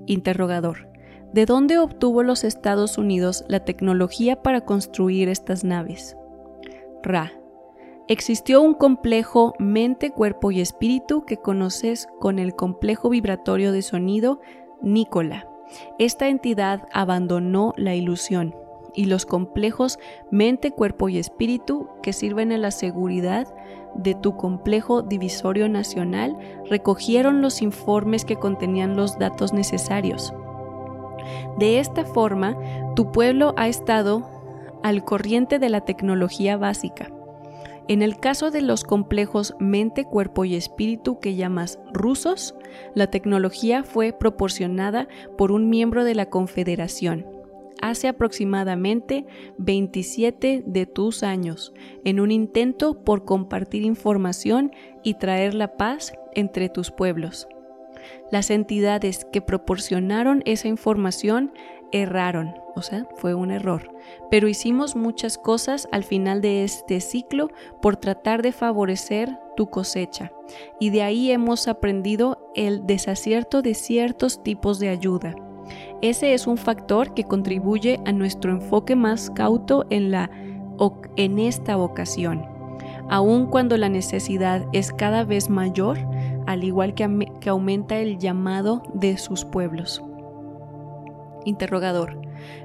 Interrogador. 0.08 0.90
¿De 1.34 1.46
dónde 1.46 1.78
obtuvo 1.78 2.24
los 2.24 2.44
Estados 2.44 2.98
Unidos 2.98 3.46
la 3.48 3.60
tecnología 3.60 4.42
para 4.42 4.62
construir 4.62 5.30
estas 5.30 5.64
naves? 5.64 6.18
Ra. 7.04 7.32
Existió 8.08 8.64
un 8.64 8.74
complejo 8.74 9.54
mente, 9.60 10.10
cuerpo 10.10 10.50
y 10.50 10.62
espíritu 10.62 11.26
que 11.26 11.38
conoces 11.38 12.08
con 12.20 12.40
el 12.40 12.56
complejo 12.56 13.12
vibratorio 13.12 13.72
de 13.72 13.84
sonido 13.84 14.42
Nicola. 14.82 15.48
Esta 16.00 16.28
entidad 16.28 16.88
abandonó 16.92 17.74
la 17.78 17.94
ilusión 17.94 18.56
y 18.96 19.06
los 19.06 19.26
complejos 19.26 20.00
mente, 20.32 20.72
cuerpo 20.72 21.10
y 21.10 21.18
espíritu 21.18 21.88
que 22.02 22.14
sirven 22.14 22.52
a 22.52 22.58
la 22.58 22.72
seguridad 22.72 23.54
de 23.96 24.16
tu 24.16 24.36
complejo 24.38 25.02
divisorio 25.02 25.70
nacional 25.70 26.38
recogieron 26.70 27.42
los 27.42 27.62
informes 27.62 28.26
que 28.26 28.38
contenían 28.38 28.96
los 28.96 29.18
datos 29.20 29.54
necesarios. 29.54 30.34
De 31.58 31.80
esta 31.80 32.06
forma, 32.06 32.58
tu 32.96 33.12
pueblo 33.12 33.54
ha 33.58 33.68
estado 33.68 34.30
al 34.84 35.04
corriente 35.04 35.60
de 35.60 35.70
la 35.70 35.82
tecnología 35.82 36.58
básica. 36.58 37.10
En 37.88 38.02
el 38.02 38.18
caso 38.18 38.50
de 38.50 38.62
los 38.62 38.84
complejos 38.84 39.56
mente, 39.60 40.06
cuerpo 40.06 40.46
y 40.46 40.56
espíritu 40.56 41.20
que 41.20 41.36
llamas 41.36 41.80
rusos, 41.92 42.56
la 42.96 43.08
tecnología 43.08 43.84
fue 43.84 44.14
proporcionada 44.14 45.08
por 45.38 45.52
un 45.52 45.70
miembro 45.70 46.06
de 46.06 46.16
la 46.16 46.28
Confederación, 46.28 47.26
hace 47.82 48.08
aproximadamente 48.08 49.26
27 49.58 50.64
de 50.66 50.86
tus 50.86 51.24
años 51.24 51.74
en 52.04 52.20
un 52.20 52.32
intento 52.32 53.04
por 53.04 53.26
compartir 53.26 53.84
información 53.84 54.72
y 55.04 55.16
traer 55.16 55.54
la 55.54 55.78
paz 55.78 56.14
entre 56.34 56.70
tus 56.70 56.92
pueblos. 56.92 57.48
Las 58.32 58.50
entidades 58.50 59.26
que 59.32 59.42
proporcionaron 59.42 60.42
esa 60.46 60.68
información 60.68 61.54
erraron, 61.92 62.56
o 62.76 62.82
sea, 62.82 63.08
fue 63.18 63.36
un 63.36 63.52
error, 63.52 63.94
pero 64.32 64.48
hicimos 64.48 64.96
muchas 64.96 65.38
cosas 65.38 65.88
al 65.92 66.04
final 66.04 66.42
de 66.42 66.64
este 66.64 67.00
ciclo 67.02 67.50
por 67.82 67.98
tratar 67.98 68.42
de 68.42 68.52
favorecer 68.52 69.38
tu 69.56 69.70
cosecha, 69.70 70.32
y 70.80 70.90
de 70.90 71.04
ahí 71.04 71.32
hemos 71.32 71.68
aprendido 71.68 72.52
el 72.56 72.86
desacierto 72.88 73.62
de 73.62 73.76
ciertos 73.76 74.42
tipos 74.44 74.80
de 74.80 74.90
ayuda 74.90 75.36
ese 76.04 76.34
es 76.34 76.48
un 76.48 76.58
factor 76.58 77.14
que 77.14 77.24
contribuye 77.24 77.98
a 78.06 78.12
nuestro 78.12 78.52
enfoque 78.52 78.94
más 78.94 79.30
cauto 79.30 79.86
en, 79.90 81.40
esta 81.40 81.78
ocasión, 81.78 82.46
aun 83.10 83.46
cuando 83.46 83.78
la 83.78 83.88
necesidad 83.88 84.66
es 84.74 84.92
cada 84.92 85.24
vez 85.24 85.50
mayor, 85.50 85.98
al 86.46 86.66
igual 86.66 86.94
que, 86.94 87.26
que 87.40 87.50
aumenta 87.50 88.00
el 88.00 88.18
llamado 88.18 88.84
de 88.94 89.18
sus 89.18 89.46
pueblos. 89.46 90.04
Interrogador. 91.46 92.20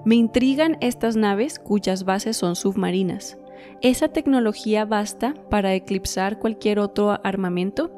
Me 0.04 0.16
intrigan 0.16 0.76
estas 0.80 1.14
naves 1.14 1.60
cuyas 1.60 2.04
bases 2.04 2.36
son 2.36 2.56
submarinas. 2.56 3.38
¿Esa 3.82 4.08
tecnología 4.08 4.84
basta 4.84 5.34
para 5.48 5.74
eclipsar 5.74 6.40
cualquier 6.40 6.80
otro 6.80 7.20
armamento? 7.22 7.97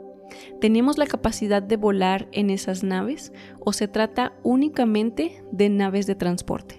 ¿Tenemos 0.61 0.99
la 0.99 1.07
capacidad 1.07 1.63
de 1.63 1.77
volar 1.77 2.29
en 2.33 2.51
esas 2.51 2.83
naves 2.83 3.33
o 3.61 3.73
se 3.73 3.89
trata 3.89 4.33
únicamente 4.43 5.43
de 5.53 5.69
naves 5.69 6.07
de 6.07 6.15
transporte? 6.15 6.77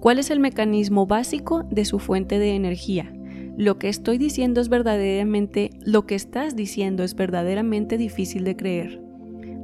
¿Cuál 0.00 0.18
es 0.18 0.30
el 0.30 0.40
mecanismo 0.40 1.06
básico 1.06 1.64
de 1.64 1.84
su 1.84 1.98
fuente 1.98 2.38
de 2.38 2.54
energía? 2.54 3.12
Lo 3.56 3.78
que 3.78 3.88
estoy 3.88 4.18
diciendo 4.18 4.60
es 4.60 4.68
verdaderamente, 4.68 5.70
lo 5.82 6.06
que 6.06 6.14
estás 6.14 6.56
diciendo 6.56 7.02
es 7.02 7.14
verdaderamente 7.14 7.96
difícil 7.96 8.44
de 8.44 8.56
creer. 8.56 9.00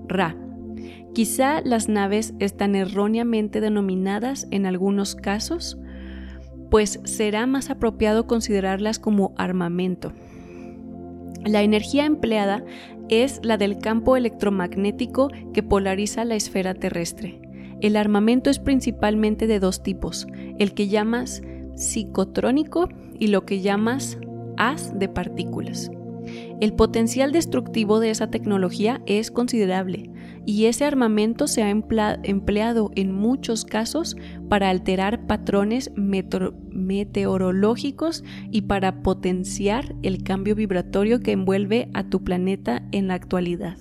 Ra. 0.09 0.37
Quizá 1.15 1.61
las 1.61 1.91
naves 1.91 2.33
están 2.39 2.75
erróneamente 2.75 3.61
denominadas 3.61 4.49
en 4.51 4.65
algunos 4.65 5.15
casos, 5.15 5.79
pues 6.71 7.01
será 7.05 7.47
más 7.47 7.69
apropiado 7.69 8.27
considerarlas 8.27 8.99
como 8.99 9.35
armamento. 9.37 10.15
La 11.45 11.63
energía 11.63 12.07
empleada 12.07 12.65
es 13.13 13.41
la 13.43 13.59
del 13.59 13.79
campo 13.79 14.17
electromagnético 14.17 15.31
que 15.53 15.63
polariza 15.63 16.25
la 16.25 16.35
esfera 16.35 16.73
terrestre. 16.73 17.41
El 17.81 17.97
armamento 17.97 18.49
es 18.49 18.59
principalmente 18.59 19.47
de 19.47 19.61
dos 19.61 19.83
tipos, 19.83 20.27
el 20.59 20.73
que 20.73 20.89
llamas 20.89 21.43
psicotrónico 21.75 22.89
y 23.19 23.27
lo 23.27 23.45
que 23.45 23.61
llamas 23.61 24.19
haz 24.57 24.99
de 24.99 25.09
partículas. 25.09 25.91
El 26.61 26.73
potencial 26.75 27.33
destructivo 27.33 28.01
de 28.01 28.11
esa 28.11 28.31
tecnología 28.31 29.03
es 29.07 29.31
considerable 29.31 30.12
y 30.45 30.67
ese 30.67 30.85
armamento 30.85 31.47
se 31.47 31.63
ha 31.63 31.71
empleado 31.71 32.91
en 32.95 33.13
muchos 33.13 33.65
casos 33.65 34.17
para 34.49 34.69
alterar 34.71 35.27
patrones 35.27 35.93
meteorológicos 35.97 38.25
y 38.51 38.63
para 38.63 39.03
potenciar 39.03 39.95
el 40.03 40.23
cambio 40.23 40.55
vibratorio 40.55 41.21
que 41.21 41.33
envuelve 41.33 41.91
a 41.95 42.05
tu 42.05 42.25
planeta 42.25 42.83
en 42.93 43.09
la 43.09 43.15
actualidad. 43.15 43.79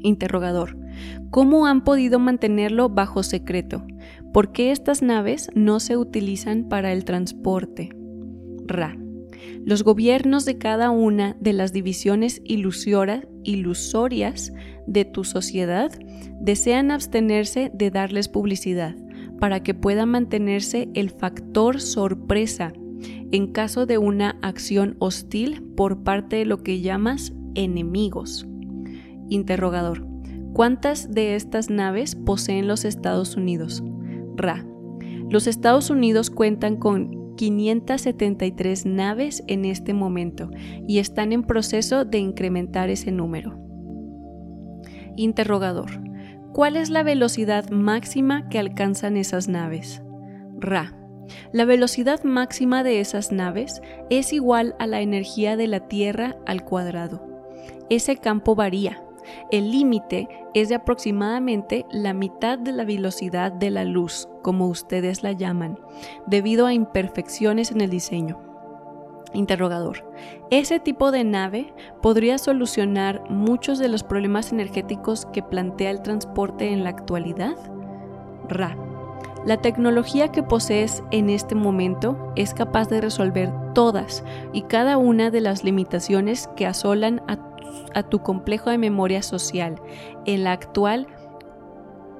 Interrogador. 0.00 0.78
¿Cómo 1.30 1.66
han 1.66 1.84
podido 1.84 2.18
mantenerlo 2.18 2.88
bajo 2.88 3.22
secreto? 3.22 3.86
¿Por 4.32 4.50
qué 4.52 4.72
estas 4.72 5.02
naves 5.02 5.50
no 5.54 5.78
se 5.80 5.96
utilizan 5.96 6.68
para 6.68 6.92
el 6.92 7.04
transporte? 7.04 7.90
Ra. 8.66 9.01
Los 9.64 9.84
gobiernos 9.84 10.44
de 10.44 10.58
cada 10.58 10.90
una 10.90 11.36
de 11.40 11.52
las 11.52 11.72
divisiones 11.72 12.42
ilusorias 12.44 14.52
de 14.86 15.04
tu 15.04 15.24
sociedad 15.24 15.92
desean 16.40 16.90
abstenerse 16.90 17.70
de 17.72 17.90
darles 17.90 18.28
publicidad 18.28 18.96
para 19.40 19.62
que 19.62 19.74
pueda 19.74 20.06
mantenerse 20.06 20.88
el 20.94 21.10
factor 21.10 21.80
sorpresa 21.80 22.72
en 23.32 23.48
caso 23.48 23.86
de 23.86 23.98
una 23.98 24.38
acción 24.42 24.96
hostil 24.98 25.62
por 25.76 26.04
parte 26.04 26.36
de 26.36 26.44
lo 26.44 26.62
que 26.62 26.80
llamas 26.80 27.32
enemigos. 27.54 28.46
Interrogador. 29.28 30.06
¿Cuántas 30.52 31.10
de 31.10 31.34
estas 31.34 31.70
naves 31.70 32.14
poseen 32.14 32.68
los 32.68 32.84
Estados 32.84 33.36
Unidos? 33.36 33.82
Ra. 34.36 34.66
Los 35.30 35.46
Estados 35.46 35.88
Unidos 35.88 36.30
cuentan 36.30 36.76
con 36.76 37.21
573 37.36 38.86
naves 38.86 39.42
en 39.46 39.64
este 39.64 39.94
momento 39.94 40.50
y 40.86 40.98
están 40.98 41.32
en 41.32 41.42
proceso 41.42 42.04
de 42.04 42.18
incrementar 42.18 42.90
ese 42.90 43.12
número. 43.12 43.58
Interrogador. 45.16 45.90
¿Cuál 46.52 46.76
es 46.76 46.90
la 46.90 47.02
velocidad 47.02 47.70
máxima 47.70 48.48
que 48.48 48.58
alcanzan 48.58 49.16
esas 49.16 49.48
naves? 49.48 50.02
Ra. 50.58 50.94
La 51.52 51.64
velocidad 51.64 52.24
máxima 52.24 52.82
de 52.82 53.00
esas 53.00 53.32
naves 53.32 53.80
es 54.10 54.32
igual 54.32 54.74
a 54.78 54.86
la 54.86 55.00
energía 55.00 55.56
de 55.56 55.66
la 55.66 55.88
Tierra 55.88 56.36
al 56.46 56.64
cuadrado. 56.64 57.26
Ese 57.88 58.16
campo 58.16 58.54
varía, 58.54 59.02
el 59.50 59.70
límite 59.70 60.28
es 60.54 60.68
de 60.68 60.74
aproximadamente 60.74 61.86
la 61.90 62.12
mitad 62.12 62.58
de 62.58 62.72
la 62.72 62.84
velocidad 62.84 63.52
de 63.52 63.70
la 63.70 63.84
luz, 63.84 64.28
como 64.42 64.66
ustedes 64.68 65.22
la 65.22 65.32
llaman, 65.32 65.78
debido 66.26 66.66
a 66.66 66.74
imperfecciones 66.74 67.70
en 67.70 67.80
el 67.80 67.90
diseño. 67.90 68.40
Interrogador. 69.34 70.04
¿Ese 70.50 70.78
tipo 70.78 71.10
de 71.10 71.24
nave 71.24 71.72
podría 72.02 72.36
solucionar 72.36 73.22
muchos 73.30 73.78
de 73.78 73.88
los 73.88 74.02
problemas 74.02 74.52
energéticos 74.52 75.26
que 75.26 75.42
plantea 75.42 75.90
el 75.90 76.02
transporte 76.02 76.70
en 76.70 76.84
la 76.84 76.90
actualidad? 76.90 77.56
Ra. 78.48 78.76
La 79.46 79.56
tecnología 79.56 80.28
que 80.28 80.42
posees 80.42 81.02
en 81.10 81.28
este 81.28 81.54
momento 81.54 82.32
es 82.36 82.54
capaz 82.54 82.88
de 82.88 83.00
resolver 83.00 83.52
todas 83.74 84.22
y 84.52 84.62
cada 84.62 84.98
una 84.98 85.30
de 85.30 85.40
las 85.40 85.64
limitaciones 85.64 86.48
que 86.54 86.66
asolan 86.66 87.22
a 87.26 87.51
a 87.94 88.02
tu 88.02 88.22
complejo 88.22 88.70
de 88.70 88.78
memoria 88.78 89.22
social 89.22 89.80
en 90.26 90.44
la 90.44 90.52
actual 90.52 91.06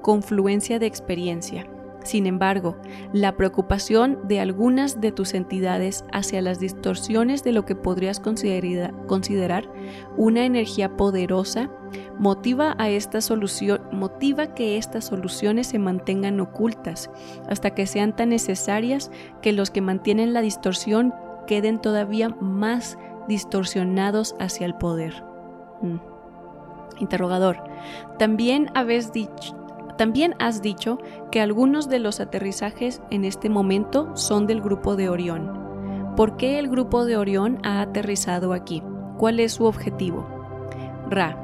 confluencia 0.01 0.79
de 0.79 0.85
experiencia. 0.85 1.67
Sin 2.03 2.27
embargo, 2.27 2.75
la 3.13 3.37
preocupación 3.37 4.19
de 4.27 4.41
algunas 4.41 4.99
de 4.99 5.13
tus 5.13 5.33
entidades 5.33 6.03
hacia 6.11 6.41
las 6.41 6.59
distorsiones 6.59 7.43
de 7.43 7.53
lo 7.53 7.65
que 7.65 7.75
podrías 7.75 8.19
considerar 8.19 9.69
una 10.17 10.43
energía 10.43 10.97
poderosa 10.97 11.71
motiva, 12.19 12.75
a 12.77 12.89
esta 12.89 13.21
solución, 13.21 13.81
motiva 13.91 14.53
que 14.53 14.77
estas 14.77 15.05
soluciones 15.05 15.67
se 15.67 15.79
mantengan 15.79 16.39
ocultas 16.39 17.09
hasta 17.47 17.71
que 17.71 17.87
sean 17.87 18.15
tan 18.15 18.29
necesarias 18.29 19.09
que 19.41 19.53
los 19.53 19.71
que 19.71 19.81
mantienen 19.81 20.33
la 20.33 20.41
distorsión 20.41 21.13
queden 21.47 21.79
todavía 21.79 22.29
más 22.29 22.97
distorsionados 23.27 24.35
hacia 24.39 24.65
el 24.65 24.75
poder. 24.75 25.32
Interrogador. 26.99 27.63
También, 28.17 28.69
dicho, 29.13 29.55
también 29.97 30.35
has 30.39 30.61
dicho 30.61 30.97
que 31.31 31.41
algunos 31.41 31.89
de 31.89 31.99
los 31.99 32.19
aterrizajes 32.19 33.01
en 33.09 33.25
este 33.25 33.49
momento 33.49 34.15
son 34.15 34.47
del 34.47 34.61
grupo 34.61 34.95
de 34.95 35.09
Orión. 35.09 35.63
¿Por 36.15 36.37
qué 36.37 36.59
el 36.59 36.69
grupo 36.69 37.05
de 37.05 37.17
Orión 37.17 37.59
ha 37.63 37.81
aterrizado 37.81 38.53
aquí? 38.53 38.83
¿Cuál 39.17 39.39
es 39.39 39.53
su 39.53 39.65
objetivo? 39.65 40.27
Ra. 41.09 41.39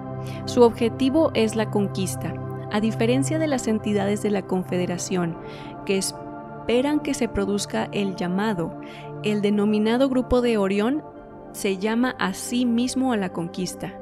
Su 0.45 0.63
objetivo 0.63 1.31
es 1.33 1.55
la 1.55 1.69
conquista. 1.69 2.33
A 2.71 2.79
diferencia 2.79 3.39
de 3.39 3.47
las 3.47 3.67
entidades 3.67 4.21
de 4.21 4.29
la 4.29 4.43
Confederación, 4.43 5.37
que 5.85 5.97
esperan 5.97 6.99
que 6.99 7.13
se 7.13 7.27
produzca 7.27 7.89
el 7.91 8.15
llamado, 8.15 8.79
el 9.23 9.41
denominado 9.41 10.07
grupo 10.07 10.41
de 10.41 10.57
Orión 10.57 11.03
se 11.51 11.77
llama 11.77 12.15
a 12.19 12.33
sí 12.33 12.65
mismo 12.65 13.11
a 13.11 13.17
la 13.17 13.29
conquista. 13.29 13.98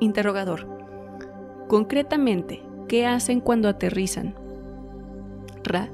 Interrogador. 0.00 0.66
Concretamente, 1.68 2.62
¿qué 2.88 3.06
hacen 3.06 3.40
cuando 3.40 3.68
aterrizan? 3.68 4.34
Ra. 5.62 5.90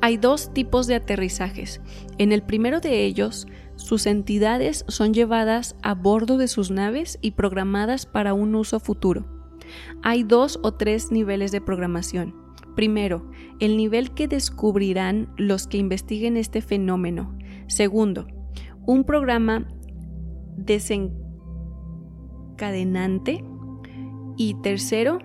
Hay 0.00 0.16
dos 0.16 0.52
tipos 0.52 0.88
de 0.88 0.96
aterrizajes. 0.96 1.80
En 2.18 2.32
el 2.32 2.42
primero 2.42 2.80
de 2.80 3.04
ellos, 3.04 3.46
sus 3.76 4.06
entidades 4.06 4.84
son 4.88 5.14
llevadas 5.14 5.76
a 5.82 5.94
bordo 5.94 6.38
de 6.38 6.48
sus 6.48 6.70
naves 6.70 7.18
y 7.22 7.32
programadas 7.32 8.06
para 8.06 8.34
un 8.34 8.54
uso 8.54 8.80
futuro. 8.80 9.26
Hay 10.02 10.24
dos 10.24 10.58
o 10.62 10.74
tres 10.74 11.12
niveles 11.12 11.52
de 11.52 11.60
programación. 11.60 12.34
Primero, 12.74 13.30
el 13.60 13.76
nivel 13.76 14.12
que 14.12 14.28
descubrirán 14.28 15.32
los 15.36 15.66
que 15.66 15.78
investiguen 15.78 16.36
este 16.36 16.62
fenómeno. 16.62 17.36
Segundo, 17.68 18.26
un 18.86 19.04
programa 19.04 19.68
desencadenado 20.56 21.21
cadenante 22.62 23.44
y 24.36 24.54
tercero, 24.62 25.18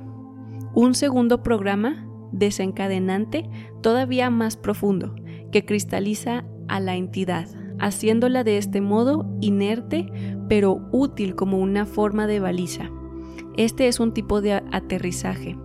un 0.73 0.95
segundo 0.95 1.43
programa 1.43 2.09
desencadenante 2.31 3.47
todavía 3.83 4.31
más 4.31 4.57
profundo 4.57 5.13
que 5.51 5.63
cristaliza 5.63 6.45
a 6.67 6.79
la 6.79 6.95
entidad, 6.95 7.47
haciéndola 7.77 8.43
de 8.43 8.57
este 8.57 8.81
modo 8.81 9.27
inerte 9.39 10.07
pero 10.49 10.89
útil 10.91 11.35
como 11.35 11.59
una 11.59 11.85
forma 11.85 12.25
de 12.25 12.39
baliza. 12.39 12.89
Este 13.55 13.87
es 13.87 13.99
un 13.99 14.15
tipo 14.15 14.41
de 14.41 14.53
aterrizaje. 14.53 15.55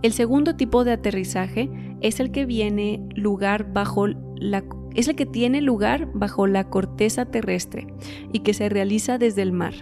El 0.00 0.14
segundo 0.14 0.56
tipo 0.56 0.82
de 0.82 0.92
aterrizaje 0.92 1.68
es 2.00 2.20
el 2.20 2.30
que 2.30 2.46
viene 2.46 3.06
lugar 3.16 3.70
bajo 3.70 4.06
la 4.06 4.64
es 4.94 5.08
el 5.08 5.14
que 5.14 5.26
tiene 5.26 5.60
lugar 5.60 6.08
bajo 6.14 6.46
la 6.46 6.70
corteza 6.70 7.26
terrestre 7.26 7.86
y 8.32 8.38
que 8.38 8.54
se 8.54 8.70
realiza 8.70 9.18
desde 9.18 9.42
el 9.42 9.52
mar. 9.52 9.74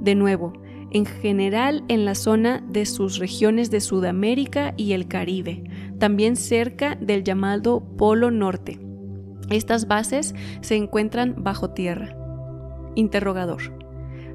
De 0.00 0.14
nuevo, 0.14 0.52
en 0.90 1.06
general 1.06 1.84
en 1.88 2.04
la 2.04 2.14
zona 2.14 2.64
de 2.68 2.86
sus 2.86 3.18
regiones 3.18 3.70
de 3.70 3.80
Sudamérica 3.80 4.74
y 4.76 4.92
el 4.92 5.08
Caribe, 5.08 5.64
también 5.98 6.36
cerca 6.36 6.96
del 6.96 7.24
llamado 7.24 7.82
Polo 7.96 8.30
Norte. 8.30 8.78
Estas 9.50 9.88
bases 9.88 10.34
se 10.60 10.76
encuentran 10.76 11.34
bajo 11.38 11.70
tierra. 11.70 12.16
Interrogador. 12.94 13.76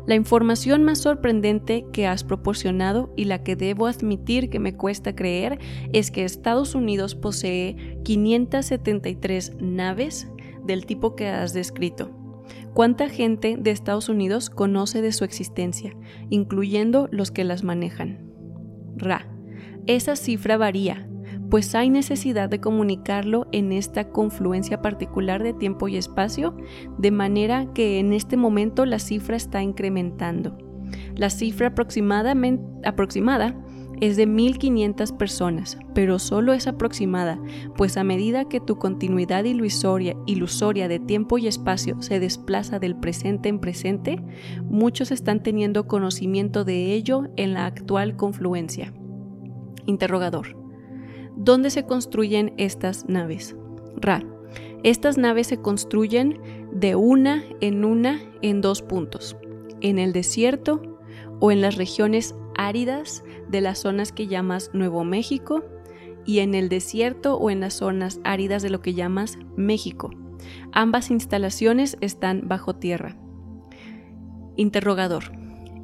La 0.05 0.15
información 0.15 0.83
más 0.83 0.99
sorprendente 0.99 1.85
que 1.93 2.07
has 2.07 2.25
proporcionado 2.25 3.13
y 3.15 3.23
la 3.25 3.41
que 3.41 3.55
debo 3.55 3.87
admitir 3.87 4.49
que 4.49 4.59
me 4.59 4.75
cuesta 4.75 5.15
creer 5.15 5.59
es 5.93 6.11
que 6.11 6.25
Estados 6.25 6.75
Unidos 6.75 7.15
posee 7.15 7.99
573 8.03 9.53
naves 9.61 10.27
del 10.65 10.85
tipo 10.85 11.15
que 11.15 11.29
has 11.29 11.53
descrito 11.53 12.22
¿Cuánta 12.73 13.07
gente 13.07 13.55
de 13.55 13.69
Estados 13.69 14.09
Unidos 14.09 14.49
conoce 14.49 15.03
de 15.03 15.11
su 15.11 15.23
existencia, 15.23 15.95
incluyendo 16.29 17.07
los 17.11 17.29
que 17.29 17.43
las 17.43 17.63
manejan? 17.63 18.31
Ra. 18.97 19.27
Esa 19.85 20.15
cifra 20.15 20.57
varía, 20.57 21.07
pues 21.51 21.75
hay 21.75 21.91
necesidad 21.91 22.49
de 22.49 22.59
comunicarlo 22.59 23.47
en 23.51 23.71
esta 23.71 24.09
confluencia 24.09 24.81
particular 24.81 25.43
de 25.43 25.53
tiempo 25.53 25.87
y 25.87 25.97
espacio, 25.97 26.57
de 26.97 27.11
manera 27.11 27.71
que 27.75 27.99
en 27.99 28.11
este 28.11 28.37
momento 28.37 28.87
la 28.87 28.97
cifra 28.97 29.35
está 29.35 29.61
incrementando. 29.61 30.57
La 31.15 31.29
cifra 31.29 31.67
aproximadamente, 31.67 32.63
aproximada 32.87 33.55
es 34.03 34.17
de 34.17 34.27
1.500 34.27 35.15
personas, 35.15 35.77
pero 35.93 36.19
solo 36.19 36.51
es 36.51 36.67
aproximada, 36.67 37.39
pues 37.77 37.95
a 37.95 38.03
medida 38.03 38.49
que 38.49 38.59
tu 38.59 38.77
continuidad 38.77 39.45
ilusoria, 39.45 40.17
ilusoria 40.25 40.89
de 40.89 40.99
tiempo 40.99 41.37
y 41.37 41.47
espacio 41.47 42.01
se 42.01 42.19
desplaza 42.19 42.79
del 42.79 42.97
presente 42.97 43.47
en 43.47 43.59
presente, 43.59 44.21
muchos 44.65 45.11
están 45.11 45.41
teniendo 45.41 45.87
conocimiento 45.87 46.65
de 46.65 46.91
ello 46.91 47.29
en 47.37 47.53
la 47.53 47.65
actual 47.65 48.17
confluencia. 48.17 48.93
Interrogador. 49.85 50.57
¿Dónde 51.37 51.69
se 51.69 51.85
construyen 51.85 52.53
estas 52.57 53.07
naves? 53.07 53.55
Ra. 53.95 54.21
Estas 54.83 55.17
naves 55.17 55.47
se 55.47 55.61
construyen 55.61 56.41
de 56.73 56.97
una 56.97 57.41
en 57.61 57.85
una 57.85 58.19
en 58.41 58.59
dos 58.59 58.81
puntos, 58.81 59.37
en 59.79 59.97
el 59.97 60.11
desierto 60.11 60.81
o 61.39 61.51
en 61.53 61.61
las 61.61 61.77
regiones 61.77 62.35
áridas 62.57 63.23
de 63.49 63.61
las 63.61 63.79
zonas 63.79 64.11
que 64.11 64.27
llamas 64.27 64.71
Nuevo 64.73 65.03
México 65.03 65.63
y 66.25 66.39
en 66.39 66.55
el 66.55 66.69
desierto 66.69 67.35
o 67.37 67.49
en 67.49 67.59
las 67.59 67.73
zonas 67.73 68.19
áridas 68.23 68.61
de 68.61 68.69
lo 68.69 68.81
que 68.81 68.93
llamas 68.93 69.37
México. 69.55 70.11
Ambas 70.71 71.11
instalaciones 71.11 71.97
están 72.01 72.47
bajo 72.47 72.75
tierra. 72.75 73.15
Interrogador. 74.55 75.31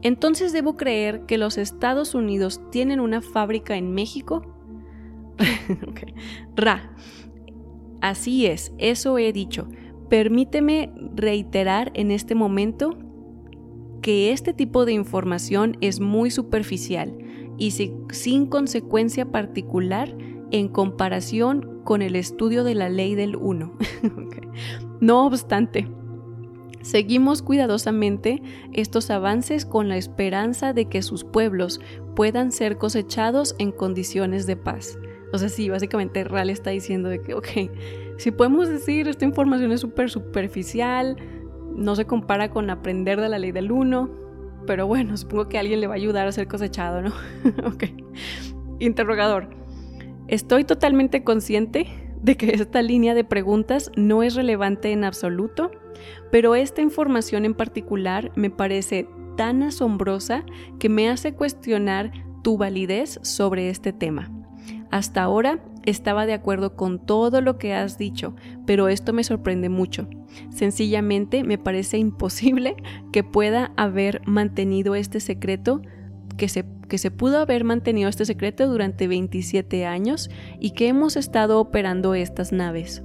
Entonces 0.02 0.54
debo 0.54 0.78
creer 0.78 1.26
que 1.26 1.38
los 1.38 1.58
Estados 1.58 2.16
Unidos 2.16 2.62
tienen 2.72 3.00
una 3.00 3.22
fábrica 3.22 3.76
en 3.76 3.94
México. 3.94 4.56
Ra. 6.56 6.96
Así 8.02 8.46
es, 8.46 8.72
eso 8.78 9.18
he 9.18 9.34
dicho. 9.34 9.68
Permíteme 10.10 10.94
reiterar 11.16 11.92
en 11.96 12.12
este 12.12 12.34
momento 12.34 12.98
que 14.02 14.32
este 14.32 14.54
tipo 14.54 14.86
de 14.86 14.94
información 14.94 15.78
es 15.82 16.00
muy 16.00 16.32
superficial 16.32 17.18
y 17.58 17.72
sin 17.72 18.48
consecuencia 18.48 19.32
particular 19.32 20.16
en 20.52 20.68
comparación 20.68 21.82
con 21.84 22.02
el 22.02 22.16
estudio 22.16 22.64
de 22.64 22.76
la 22.76 22.90
ley 22.90 23.16
del 23.16 23.36
1. 23.36 23.78
No 25.02 25.26
obstante, 25.26 25.88
seguimos 26.82 27.42
cuidadosamente 27.42 28.42
estos 28.74 29.10
avances 29.10 29.66
con 29.66 29.88
la 29.88 29.96
esperanza 29.96 30.74
de 30.74 30.90
que 30.90 31.02
sus 31.02 31.24
pueblos 31.24 31.80
puedan 32.18 32.52
ser 32.52 32.78
cosechados 32.78 33.56
en 33.60 33.72
condiciones 33.72 34.46
de 34.46 34.58
paz. 34.58 35.00
O 35.32 35.38
sea, 35.38 35.48
sí, 35.48 35.70
básicamente 35.70 36.26
Ral 36.26 36.50
está 36.50 36.72
diciendo 36.72 37.08
de 37.08 37.22
que, 37.22 37.34
ok, 37.34 37.48
si 38.18 38.32
podemos 38.32 38.68
decir 38.68 39.08
esta 39.08 39.24
información 39.24 39.72
es 39.72 39.80
súper 39.80 40.10
superficial, 40.10 41.16
no 41.80 41.96
se 41.96 42.06
compara 42.06 42.50
con 42.52 42.70
aprender 42.70 43.20
de 43.20 43.30
la 43.30 43.40
ley 43.40 43.52
del 43.52 43.72
1, 43.72 44.10
pero 44.68 44.86
bueno, 44.86 45.18
supongo 45.18 45.50
que 45.50 45.58
alguien 45.58 45.82
le 45.82 45.88
va 45.88 45.94
a 45.94 45.98
ayudar 45.98 46.28
a 46.28 46.32
ser 46.32 46.48
cosechado, 46.48 47.02
¿no? 47.02 47.10
ok. 47.66 47.86
Interrogador. 48.80 49.50
Estoy 50.28 50.64
totalmente 50.64 51.24
consciente 51.24 51.88
de 52.22 52.38
que 52.38 52.52
esta 52.52 52.82
línea 52.82 53.16
de 53.16 53.24
preguntas 53.24 53.92
no 53.96 54.24
es 54.24 54.36
relevante 54.36 54.92
en 54.92 55.04
absoluto, 55.04 55.72
pero 56.32 56.56
esta 56.56 56.82
información 56.82 57.46
en 57.46 57.56
particular 57.56 58.32
me 58.36 58.50
parece 58.50 59.08
tan 59.38 59.64
asombrosa 59.64 60.44
que 60.80 60.90
me 60.90 61.10
hace 61.10 61.34
cuestionar 61.34 62.12
tu 62.44 62.58
validez 62.58 63.20
sobre 63.24 63.70
este 63.70 63.94
tema. 63.94 64.39
Hasta 64.92 65.22
ahora 65.22 65.60
estaba 65.86 66.26
de 66.26 66.34
acuerdo 66.34 66.76
con 66.76 67.00
todo 67.00 67.42
lo 67.42 67.58
que 67.58 67.74
has 67.74 67.98
dicho, 67.98 68.36
pero 68.66 68.88
esto 68.88 69.14
me 69.14 69.24
sorprende 69.24 69.70
mucho. 69.70 70.08
Sencillamente 70.50 71.44
me 71.44 71.58
parece 71.58 71.98
imposible 71.98 72.76
que 73.12 73.24
pueda 73.24 73.72
haber 73.78 74.22
mantenido 74.26 74.96
este 74.96 75.20
secreto, 75.20 75.82
que 76.38 76.50
se, 76.50 76.66
que 76.88 76.98
se 76.98 77.12
pudo 77.12 77.40
haber 77.40 77.64
mantenido 77.64 78.10
este 78.10 78.26
secreto 78.26 78.68
durante 78.68 79.08
27 79.08 79.86
años 79.86 80.30
y 80.60 80.72
que 80.72 80.88
hemos 80.88 81.18
estado 81.18 81.60
operando 81.60 82.16
estas 82.16 82.52
naves. 82.52 83.04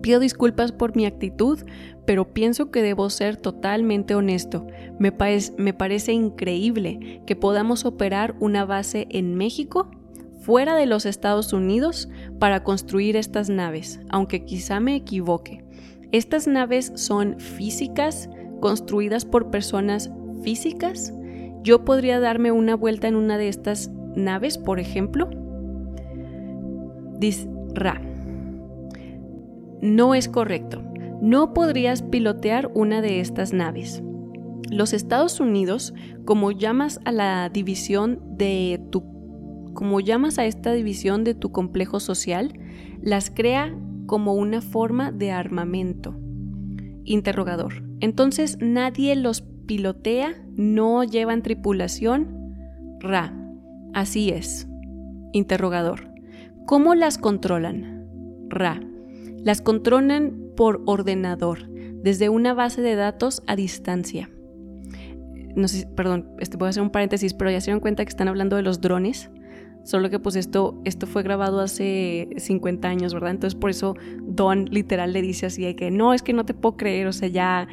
Pido 0.00 0.20
disculpas 0.20 0.70
por 0.70 0.94
mi 0.96 1.06
actitud, 1.06 1.60
pero 2.06 2.34
pienso 2.34 2.70
que 2.70 2.82
debo 2.82 3.08
ser 3.08 3.38
totalmente 3.38 4.14
honesto. 4.14 4.66
Me, 4.98 5.14
me 5.56 5.72
parece 5.72 6.12
increíble 6.12 7.22
que 7.26 7.36
podamos 7.36 7.86
operar 7.86 8.36
una 8.38 8.66
base 8.66 9.06
en 9.08 9.34
México 9.34 9.90
fuera 10.44 10.76
de 10.76 10.84
los 10.84 11.06
Estados 11.06 11.54
Unidos 11.54 12.08
para 12.38 12.62
construir 12.62 13.16
estas 13.16 13.48
naves, 13.48 13.98
aunque 14.10 14.44
quizá 14.44 14.78
me 14.78 14.94
equivoque. 14.94 15.64
Estas 16.12 16.46
naves 16.46 16.92
son 16.96 17.40
físicas, 17.40 18.28
construidas 18.60 19.24
por 19.24 19.50
personas 19.50 20.10
físicas. 20.42 21.14
Yo 21.62 21.86
podría 21.86 22.20
darme 22.20 22.52
una 22.52 22.76
vuelta 22.76 23.08
en 23.08 23.16
una 23.16 23.38
de 23.38 23.48
estas 23.48 23.90
naves, 24.14 24.58
por 24.58 24.80
ejemplo. 24.80 25.30
Dice 27.18 27.48
Ra. 27.74 28.02
No 29.80 30.14
es 30.14 30.28
correcto. 30.28 30.82
No 31.22 31.54
podrías 31.54 32.02
pilotear 32.02 32.70
una 32.74 33.00
de 33.00 33.20
estas 33.20 33.54
naves. 33.54 34.02
Los 34.70 34.92
Estados 34.92 35.40
Unidos, 35.40 35.94
como 36.26 36.52
llamas 36.52 37.00
a 37.06 37.12
la 37.12 37.48
división 37.48 38.20
de 38.36 38.80
tu 38.90 39.13
como 39.74 40.00
llamas 40.00 40.38
a 40.38 40.46
esta 40.46 40.72
división 40.72 41.24
de 41.24 41.34
tu 41.34 41.52
complejo 41.52 42.00
social, 42.00 42.58
las 43.02 43.30
crea 43.30 43.74
como 44.06 44.34
una 44.34 44.60
forma 44.60 45.12
de 45.12 45.30
armamento. 45.32 46.14
Interrogador. 47.04 47.82
Entonces 48.00 48.58
nadie 48.60 49.16
los 49.16 49.42
pilotea, 49.66 50.34
no 50.56 51.04
llevan 51.04 51.42
tripulación. 51.42 52.54
Ra. 53.00 53.34
Así 53.92 54.30
es. 54.30 54.68
Interrogador. 55.32 56.08
¿Cómo 56.66 56.94
las 56.94 57.18
controlan? 57.18 58.06
Ra. 58.48 58.80
Las 59.38 59.60
controlan 59.60 60.44
por 60.56 60.82
ordenador, 60.86 61.68
desde 61.68 62.28
una 62.28 62.54
base 62.54 62.80
de 62.80 62.94
datos 62.94 63.42
a 63.46 63.56
distancia. 63.56 64.30
No 65.54 65.68
sé, 65.68 65.86
perdón, 65.86 66.30
este, 66.38 66.56
voy 66.56 66.66
a 66.66 66.70
hacer 66.70 66.82
un 66.82 66.90
paréntesis, 66.90 67.34
pero 67.34 67.50
ya 67.50 67.60
se 67.60 67.66
dieron 67.66 67.80
cuenta 67.80 68.04
que 68.04 68.08
están 68.08 68.28
hablando 68.28 68.56
de 68.56 68.62
los 68.62 68.80
drones. 68.80 69.30
Solo 69.84 70.08
que 70.08 70.18
pues 70.18 70.34
esto, 70.34 70.80
esto 70.84 71.06
fue 71.06 71.22
grabado 71.22 71.60
hace 71.60 72.30
50 72.38 72.88
años, 72.88 73.12
¿verdad? 73.12 73.32
Entonces 73.32 73.54
por 73.54 73.68
eso 73.68 73.94
Don 74.22 74.64
literal 74.70 75.12
le 75.12 75.20
dice 75.20 75.46
así 75.46 75.74
que 75.74 75.90
no, 75.90 76.14
es 76.14 76.22
que 76.22 76.32
no 76.32 76.46
te 76.46 76.54
puedo 76.54 76.78
creer, 76.78 77.06
o 77.06 77.12
sea, 77.12 77.28
ya 77.28 77.68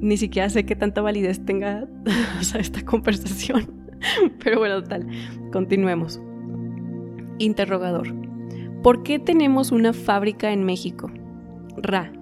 ni 0.00 0.16
siquiera 0.16 0.48
sé 0.50 0.66
qué 0.66 0.74
tanta 0.74 1.00
validez 1.00 1.44
tenga 1.44 1.86
esta 2.58 2.84
conversación. 2.84 3.70
Pero 4.42 4.58
bueno, 4.58 4.82
tal, 4.82 5.06
continuemos. 5.52 6.20
Interrogador. 7.38 8.12
¿Por 8.82 9.04
qué 9.04 9.20
tenemos 9.20 9.70
una 9.70 9.92
fábrica 9.92 10.52
en 10.52 10.64
México? 10.64 11.10
Ra. 11.76 12.12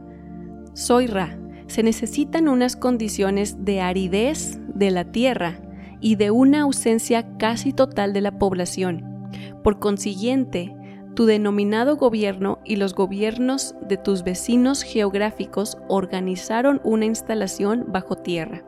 Soy 0.74 1.06
Ra. 1.06 1.38
Se 1.68 1.82
necesitan 1.82 2.48
unas 2.48 2.76
condiciones 2.76 3.64
de 3.64 3.80
aridez 3.80 4.60
de 4.74 4.90
la 4.90 5.10
tierra 5.10 5.58
y 6.06 6.14
de 6.14 6.30
una 6.30 6.60
ausencia 6.60 7.26
casi 7.36 7.72
total 7.72 8.12
de 8.12 8.20
la 8.20 8.38
población. 8.38 9.28
Por 9.64 9.80
consiguiente, 9.80 10.72
tu 11.16 11.26
denominado 11.26 11.96
gobierno 11.96 12.60
y 12.64 12.76
los 12.76 12.94
gobiernos 12.94 13.74
de 13.88 13.96
tus 13.96 14.22
vecinos 14.22 14.84
geográficos 14.84 15.78
organizaron 15.88 16.80
una 16.84 17.06
instalación 17.06 17.86
bajo 17.88 18.14
tierra. 18.14 18.62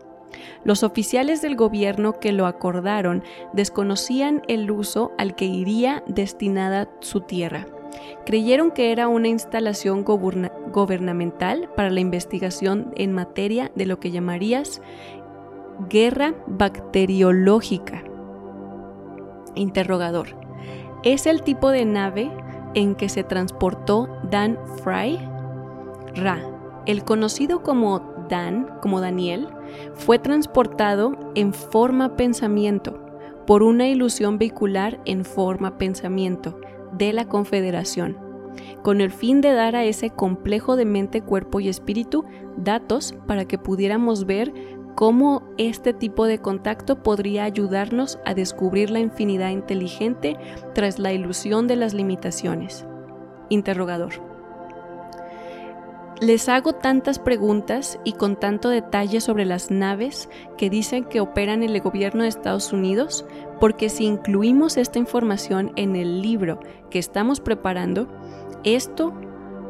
Los 0.65 0.83
oficiales 0.83 1.41
del 1.41 1.55
gobierno 1.55 2.19
que 2.19 2.33
lo 2.33 2.45
acordaron 2.45 3.23
desconocían 3.53 4.43
el 4.49 4.69
uso 4.73 5.13
al 5.17 5.37
que 5.37 5.45
iría 5.45 6.03
destinada 6.09 6.89
su 6.99 7.21
tierra. 7.21 7.69
Creyeron 8.27 8.73
que 8.73 8.93
era 8.93 9.09
una 9.09 9.29
instalación 9.29 10.05
gubernamental 10.05 11.71
para 11.77 11.91
la 11.91 12.01
investigación 12.01 12.93
en 12.97 13.13
materia 13.13 13.71
de 13.75 13.87
lo 13.87 14.01
que 14.01 14.11
llamarías 14.11 14.83
Guerra 15.87 16.35
bacteriológica. 16.49 18.03
Interrogador. 19.55 20.29
¿Es 21.05 21.25
el 21.27 21.43
tipo 21.43 21.71
de 21.71 21.85
nave 21.85 22.33
en 22.75 22.97
que 22.97 23.09
se 23.09 23.23
transportó 23.23 24.09
Dan 24.29 24.59
Fry? 24.83 25.21
Ra. 26.17 26.41
El 26.85 27.05
conocido 27.05 27.63
como 27.63 28.01
Dan, 28.29 28.69
como 28.83 29.01
Daniel, 29.01 29.47
fue 29.95 30.19
transportado 30.19 31.17
en 31.37 31.55
forma 31.55 32.17
pensamiento 32.17 32.99
por 33.47 33.63
una 33.63 33.87
ilusión 33.87 34.37
vehicular 34.37 35.01
en 35.05 35.25
forma 35.25 35.79
pensamiento 35.79 36.59
de 36.93 37.13
la 37.13 37.29
Confederación, 37.29 38.19
con 38.83 39.01
el 39.01 39.13
fin 39.13 39.41
de 39.41 39.53
dar 39.53 39.77
a 39.77 39.85
ese 39.85 40.11
complejo 40.11 40.75
de 40.75 40.85
mente, 40.85 41.23
cuerpo 41.23 41.61
y 41.61 41.69
espíritu 41.69 42.25
datos 42.57 43.15
para 43.27 43.45
que 43.45 43.59
pudiéramos 43.59 44.27
ver 44.27 44.53
cómo 44.99 45.45
este 45.59 45.93
tipo 45.93 46.27
de 46.27 46.41
contacto 46.41 47.05
podría 47.05 47.45
ayudarnos 47.45 48.19
a 48.25 48.35
descubrir 48.35 48.91
la 48.91 48.99
infinidad 48.99 49.51
inteligente 49.51 50.37
tras 50.75 50.99
la 50.99 51.13
ilusión 51.13 51.69
de 51.69 51.77
las 51.77 51.95
limitaciones. 51.95 52.85
Interrogador. 53.49 54.15
Les 56.21 56.49
hago 56.49 56.73
tantas 56.73 57.21
preguntas 57.21 58.01
y 58.03 58.15
con 58.15 58.35
tanto 58.35 58.71
detalle 58.71 59.21
sobre 59.21 59.45
las 59.45 59.71
naves 59.71 60.29
que 60.57 60.69
dicen 60.69 61.05
que 61.05 61.21
operan 61.21 61.63
en 61.63 61.71
el 61.71 61.81
gobierno 61.81 62.25
de 62.25 62.31
Estados 62.31 62.73
Unidos, 62.73 63.25
porque 63.61 63.91
si 63.91 64.05
incluimos 64.05 64.77
esta 64.77 64.99
información 64.99 65.71
en 65.77 65.95
el 65.95 66.23
libro 66.23 66.59
que 66.91 66.99
estamos 66.99 67.39
preparando, 67.39 68.09
esto 68.65 69.15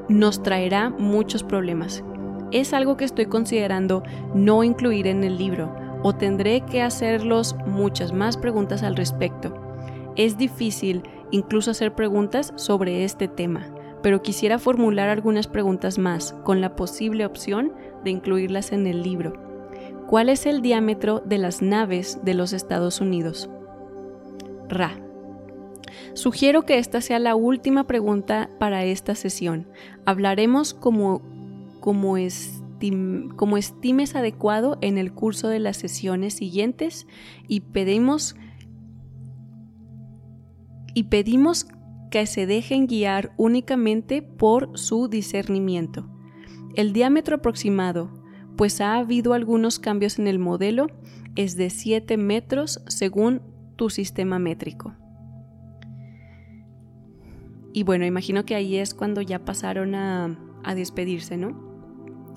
nos 0.08 0.42
traerá 0.42 0.88
muchos 0.88 1.42
problemas 1.42 2.02
es 2.50 2.72
algo 2.72 2.96
que 2.96 3.04
estoy 3.04 3.26
considerando 3.26 4.02
no 4.34 4.64
incluir 4.64 5.06
en 5.06 5.24
el 5.24 5.38
libro 5.38 5.74
o 6.02 6.14
tendré 6.14 6.61
que 6.62 6.82
hacerlos 6.82 7.56
muchas 7.66 8.12
más 8.12 8.37
preguntas 8.37 8.82
al 8.82 8.96
respecto. 8.96 9.54
Es 10.16 10.38
difícil 10.38 11.02
incluso 11.30 11.70
hacer 11.70 11.94
preguntas 11.94 12.52
sobre 12.56 13.04
este 13.04 13.28
tema, 13.28 13.72
pero 14.02 14.22
quisiera 14.22 14.58
formular 14.58 15.08
algunas 15.08 15.46
preguntas 15.46 15.98
más, 15.98 16.32
con 16.44 16.61
la 16.61 16.76
posible 16.76 17.26
opción 17.26 17.72
de 18.04 18.11
incluirlas 18.11 18.72
en 18.72 18.87
el 18.87 19.02
libro. 19.02 19.32
¿Cuál 20.06 20.28
es 20.28 20.46
el 20.46 20.62
diámetro 20.62 21.20
de 21.20 21.38
las 21.38 21.61
naves 21.61 22.20
de 22.22 22.34
los 22.34 22.52
Estados 22.52 23.00
Unidos? 23.00 23.50
Ra. 24.68 24.98
Sugiero 26.14 26.62
que 26.62 26.78
esta 26.78 27.00
sea 27.00 27.18
la 27.18 27.34
última 27.34 27.87
pregunta 27.87 28.48
para 28.58 28.84
esta 28.84 29.14
sesión. 29.14 29.68
Hablaremos 30.04 30.74
como, 30.74 31.22
como, 31.88 32.16
como 33.37 33.57
estimes 33.57 34.14
adecuado 34.14 34.77
en 34.83 34.98
el 34.98 35.14
curso 35.14 35.48
de 35.48 35.59
las 35.59 35.79
sesiones 35.79 36.35
siguientes 36.35 37.07
y 37.48 37.61
pedimos 37.61 38.37
y 40.92 41.05
pedimos 41.05 41.66
que 42.11 42.27
se 42.27 42.44
dejen 42.46 42.87
guiar 42.87 43.33
únicamente 43.38 44.20
por 44.20 44.77
su 44.77 45.09
discernimiento. 45.09 46.11
El 46.74 46.92
diámetro 46.92 47.37
aproximado, 47.37 48.12
pues 48.59 48.83
ha 48.83 48.98
habido 48.98 49.33
algunos 49.33 49.79
cambios 49.79 50.18
en 50.18 50.27
el 50.27 50.38
modelo, 50.38 50.88
es 51.37 51.57
de 51.57 51.70
7 51.70 52.18
metros 52.18 52.83
según 52.88 53.40
tu 53.77 53.88
sistema 53.88 54.38
métrico. 54.38 54.94
Y 57.72 57.85
bueno, 57.85 58.05
imagino 58.05 58.44
que 58.44 58.57
ahí 58.57 58.77
es 58.77 58.92
cuando 58.92 59.22
ya 59.22 59.44
pasaron 59.44 59.94
a, 59.94 60.37
despedirse, 60.74 61.38
¿no? 61.38 61.67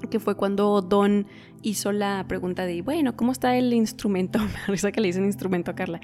Que 0.10 0.20
fue 0.20 0.36
cuando 0.36 0.82
Don 0.82 1.28
hizo 1.62 1.92
la 1.92 2.26
pregunta 2.28 2.66
de, 2.66 2.82
bueno, 2.82 3.16
¿cómo 3.16 3.32
está 3.32 3.56
el 3.56 3.74
instrumento? 3.74 4.40
Me 4.68 4.92
que 4.92 5.02
le 5.02 5.08
dicen 5.08 5.26
instrumento 5.26 5.72
a 5.72 5.76
Carla. 5.76 6.02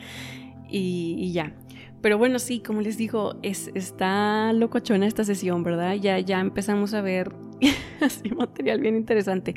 y 0.69 1.31
ya, 1.31 1.53
pero 2.01 2.17
bueno, 2.17 2.39
sí, 2.39 2.59
como 2.59 2.81
les 2.81 2.97
digo, 2.97 3.35
es, 3.41 3.71
está 3.73 4.53
locochona 4.53 5.07
esta 5.07 5.23
sesión, 5.23 5.63
¿verdad? 5.63 5.95
Ya, 5.95 6.19
ya 6.19 6.39
empezamos 6.39 6.93
a 6.93 7.01
ver 7.01 7.33
así 8.01 8.29
material 8.29 8.79
bien 8.79 8.95
interesante. 8.95 9.55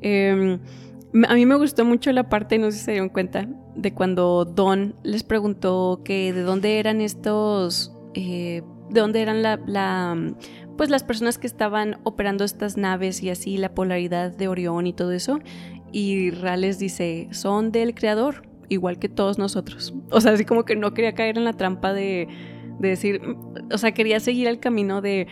Em, 0.00 0.60
a 1.28 1.34
mí 1.34 1.46
me 1.46 1.56
gustó 1.56 1.84
mucho 1.84 2.12
la 2.12 2.28
parte, 2.28 2.58
no 2.58 2.70
sé 2.70 2.78
si 2.78 2.84
se 2.84 2.92
dieron 2.92 3.08
cuenta, 3.08 3.48
de 3.74 3.92
cuando 3.92 4.44
Don 4.44 4.94
les 5.02 5.24
preguntó 5.24 6.02
que 6.04 6.32
de 6.32 6.42
dónde 6.42 6.78
eran 6.78 7.00
estos, 7.00 7.92
eh, 8.14 8.62
de 8.90 9.00
dónde 9.00 9.22
eran 9.22 9.42
la, 9.42 10.16
pues 10.76 10.90
las 10.90 11.04
personas 11.04 11.38
que 11.38 11.46
estaban 11.46 11.98
operando 12.04 12.44
estas 12.44 12.76
naves 12.76 13.22
y 13.22 13.30
así, 13.30 13.56
la 13.56 13.74
polaridad 13.74 14.34
de 14.34 14.48
Orión 14.48 14.86
y 14.86 14.92
todo 14.92 15.12
eso. 15.12 15.40
Y 15.92 16.30
Rales 16.30 16.78
dice, 16.78 17.28
son 17.30 17.70
del 17.70 17.94
creador, 17.94 18.42
igual 18.68 18.98
que 18.98 19.08
todos 19.08 19.38
nosotros. 19.38 19.94
O 20.10 20.20
sea, 20.20 20.32
así 20.32 20.44
como 20.44 20.64
que 20.64 20.76
no 20.76 20.94
quería 20.94 21.14
caer 21.14 21.38
en 21.38 21.44
la 21.44 21.52
trampa 21.52 21.92
de, 21.92 22.28
decir, 22.80 23.20
o 23.72 23.78
sea, 23.78 23.92
quería 23.92 24.20
seguir 24.20 24.48
el 24.48 24.58
camino 24.58 25.00
de, 25.00 25.28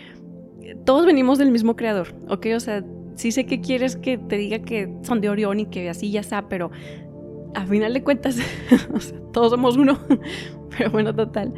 todos 0.85 1.07
venimos 1.07 1.38
del 1.38 1.50
mismo 1.50 1.76
creador, 1.76 2.14
¿ok? 2.28 2.46
O 2.55 2.61
sea, 2.61 2.85
sí 3.16 3.33
sé 3.33 3.46
que 3.46 3.61
quieres 3.61 3.96
que 3.96 4.18
te 4.18 4.37
diga 4.37 4.61
que 4.61 4.92
son 5.02 5.20
de 5.20 5.28
Orión 5.28 5.61
y 5.61 5.66
que 5.66 5.88
así 5.88 6.11
ya 6.11 6.20
está, 6.20 6.48
pero 6.48 6.70
a 7.54 7.66
final 7.66 7.94
de 7.94 8.02
cuentas, 8.02 8.38
todos 9.32 9.50
somos 9.50 9.76
uno. 9.76 9.98
Pero 10.76 10.90
bueno, 10.90 11.14
total. 11.14 11.52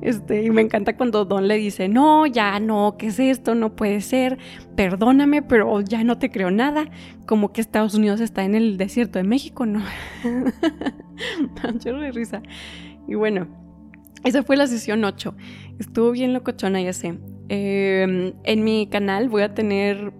Este, 0.00 0.42
y 0.42 0.50
me 0.50 0.62
encanta 0.62 0.96
cuando 0.96 1.26
Don 1.26 1.48
le 1.48 1.56
dice, 1.56 1.88
no, 1.88 2.26
ya 2.26 2.58
no, 2.60 2.96
¿qué 2.98 3.08
es 3.08 3.18
esto? 3.18 3.54
No 3.54 3.76
puede 3.76 4.00
ser, 4.00 4.38
perdóname, 4.74 5.42
pero 5.42 5.82
ya 5.82 6.02
no 6.02 6.18
te 6.18 6.30
creo 6.30 6.50
nada. 6.50 6.86
Como 7.26 7.52
que 7.52 7.60
Estados 7.60 7.94
Unidos 7.94 8.20
está 8.20 8.42
en 8.44 8.54
el 8.54 8.78
desierto 8.78 9.18
de 9.18 9.24
México, 9.24 9.66
¿no? 9.66 9.82
de 11.84 12.12
risa. 12.12 12.42
Y 13.06 13.16
bueno, 13.16 13.48
esa 14.24 14.42
fue 14.42 14.56
la 14.56 14.66
sesión 14.66 15.04
8. 15.04 15.34
Estuvo 15.78 16.10
bien 16.12 16.32
locochona, 16.32 16.80
ya 16.80 16.94
sé. 16.94 17.18
Em, 17.48 18.32
en 18.44 18.64
mi 18.64 18.86
canal 18.86 19.28
voy 19.28 19.42
a 19.42 19.52
tener 19.54 20.14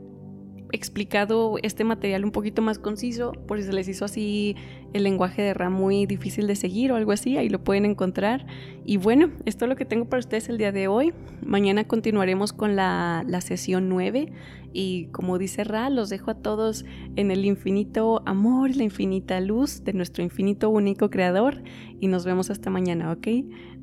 explicado 0.73 1.57
este 1.63 1.85
material 1.85 2.25
un 2.25 2.33
poquito 2.33 2.61
más 2.61 2.79
conciso, 2.79 3.33
por 3.47 3.59
si 3.59 3.65
se 3.65 3.73
les 3.73 3.89
hizo 3.89 4.05
así 4.05 4.57
el 4.95 5.03
lenguaje 5.03 5.43
de 5.43 5.53
RAM 5.53 5.75
muy 5.75 6.07
difícil 6.07 6.47
de 6.47 6.57
seguir 6.57 6.93
o 6.93 6.97
algo 6.97 7.13
así, 7.13 7.37
ahí 7.37 7.49
lo 7.49 7.63
pueden 7.63 7.85
encontrar. 7.85 8.47
Y 8.87 8.97
bueno, 8.97 9.31
esto 9.45 9.67
es 9.67 9.69
lo 9.69 9.77
que 9.77 9.85
tengo 9.85 10.07
para 10.07 10.21
ustedes 10.21 10.49
el 10.49 10.57
día 10.57 10.73
de 10.73 10.89
hoy. 10.89 11.13
Mañana 11.45 11.85
continuaremos 11.85 12.53
con 12.53 12.77
la, 12.77 13.25
la 13.27 13.41
sesión 13.41 13.89
9 13.89 14.33
y 14.73 15.07
como 15.07 15.37
dice 15.37 15.65
Ra, 15.65 15.91
los 15.91 16.09
dejo 16.09 16.31
a 16.31 16.35
todos 16.35 16.85
en 17.17 17.31
el 17.31 17.45
infinito 17.45 18.23
amor 18.25 18.75
la 18.75 18.85
infinita 18.85 19.41
luz 19.41 19.85
de 19.85 19.93
nuestro 19.93 20.23
infinito 20.23 20.71
único 20.71 21.11
creador 21.11 21.63
y 22.01 22.09
nos 22.09 22.25
vemos 22.25 22.51
hasta 22.51 22.71
mañana, 22.71 23.13
¿ok? 23.13 23.27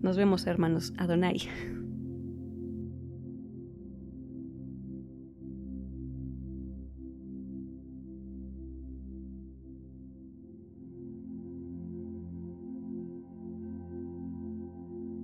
Nos 0.02 0.18
vemos 0.18 0.48
hermanos. 0.48 0.94
Adonai. 0.98 1.81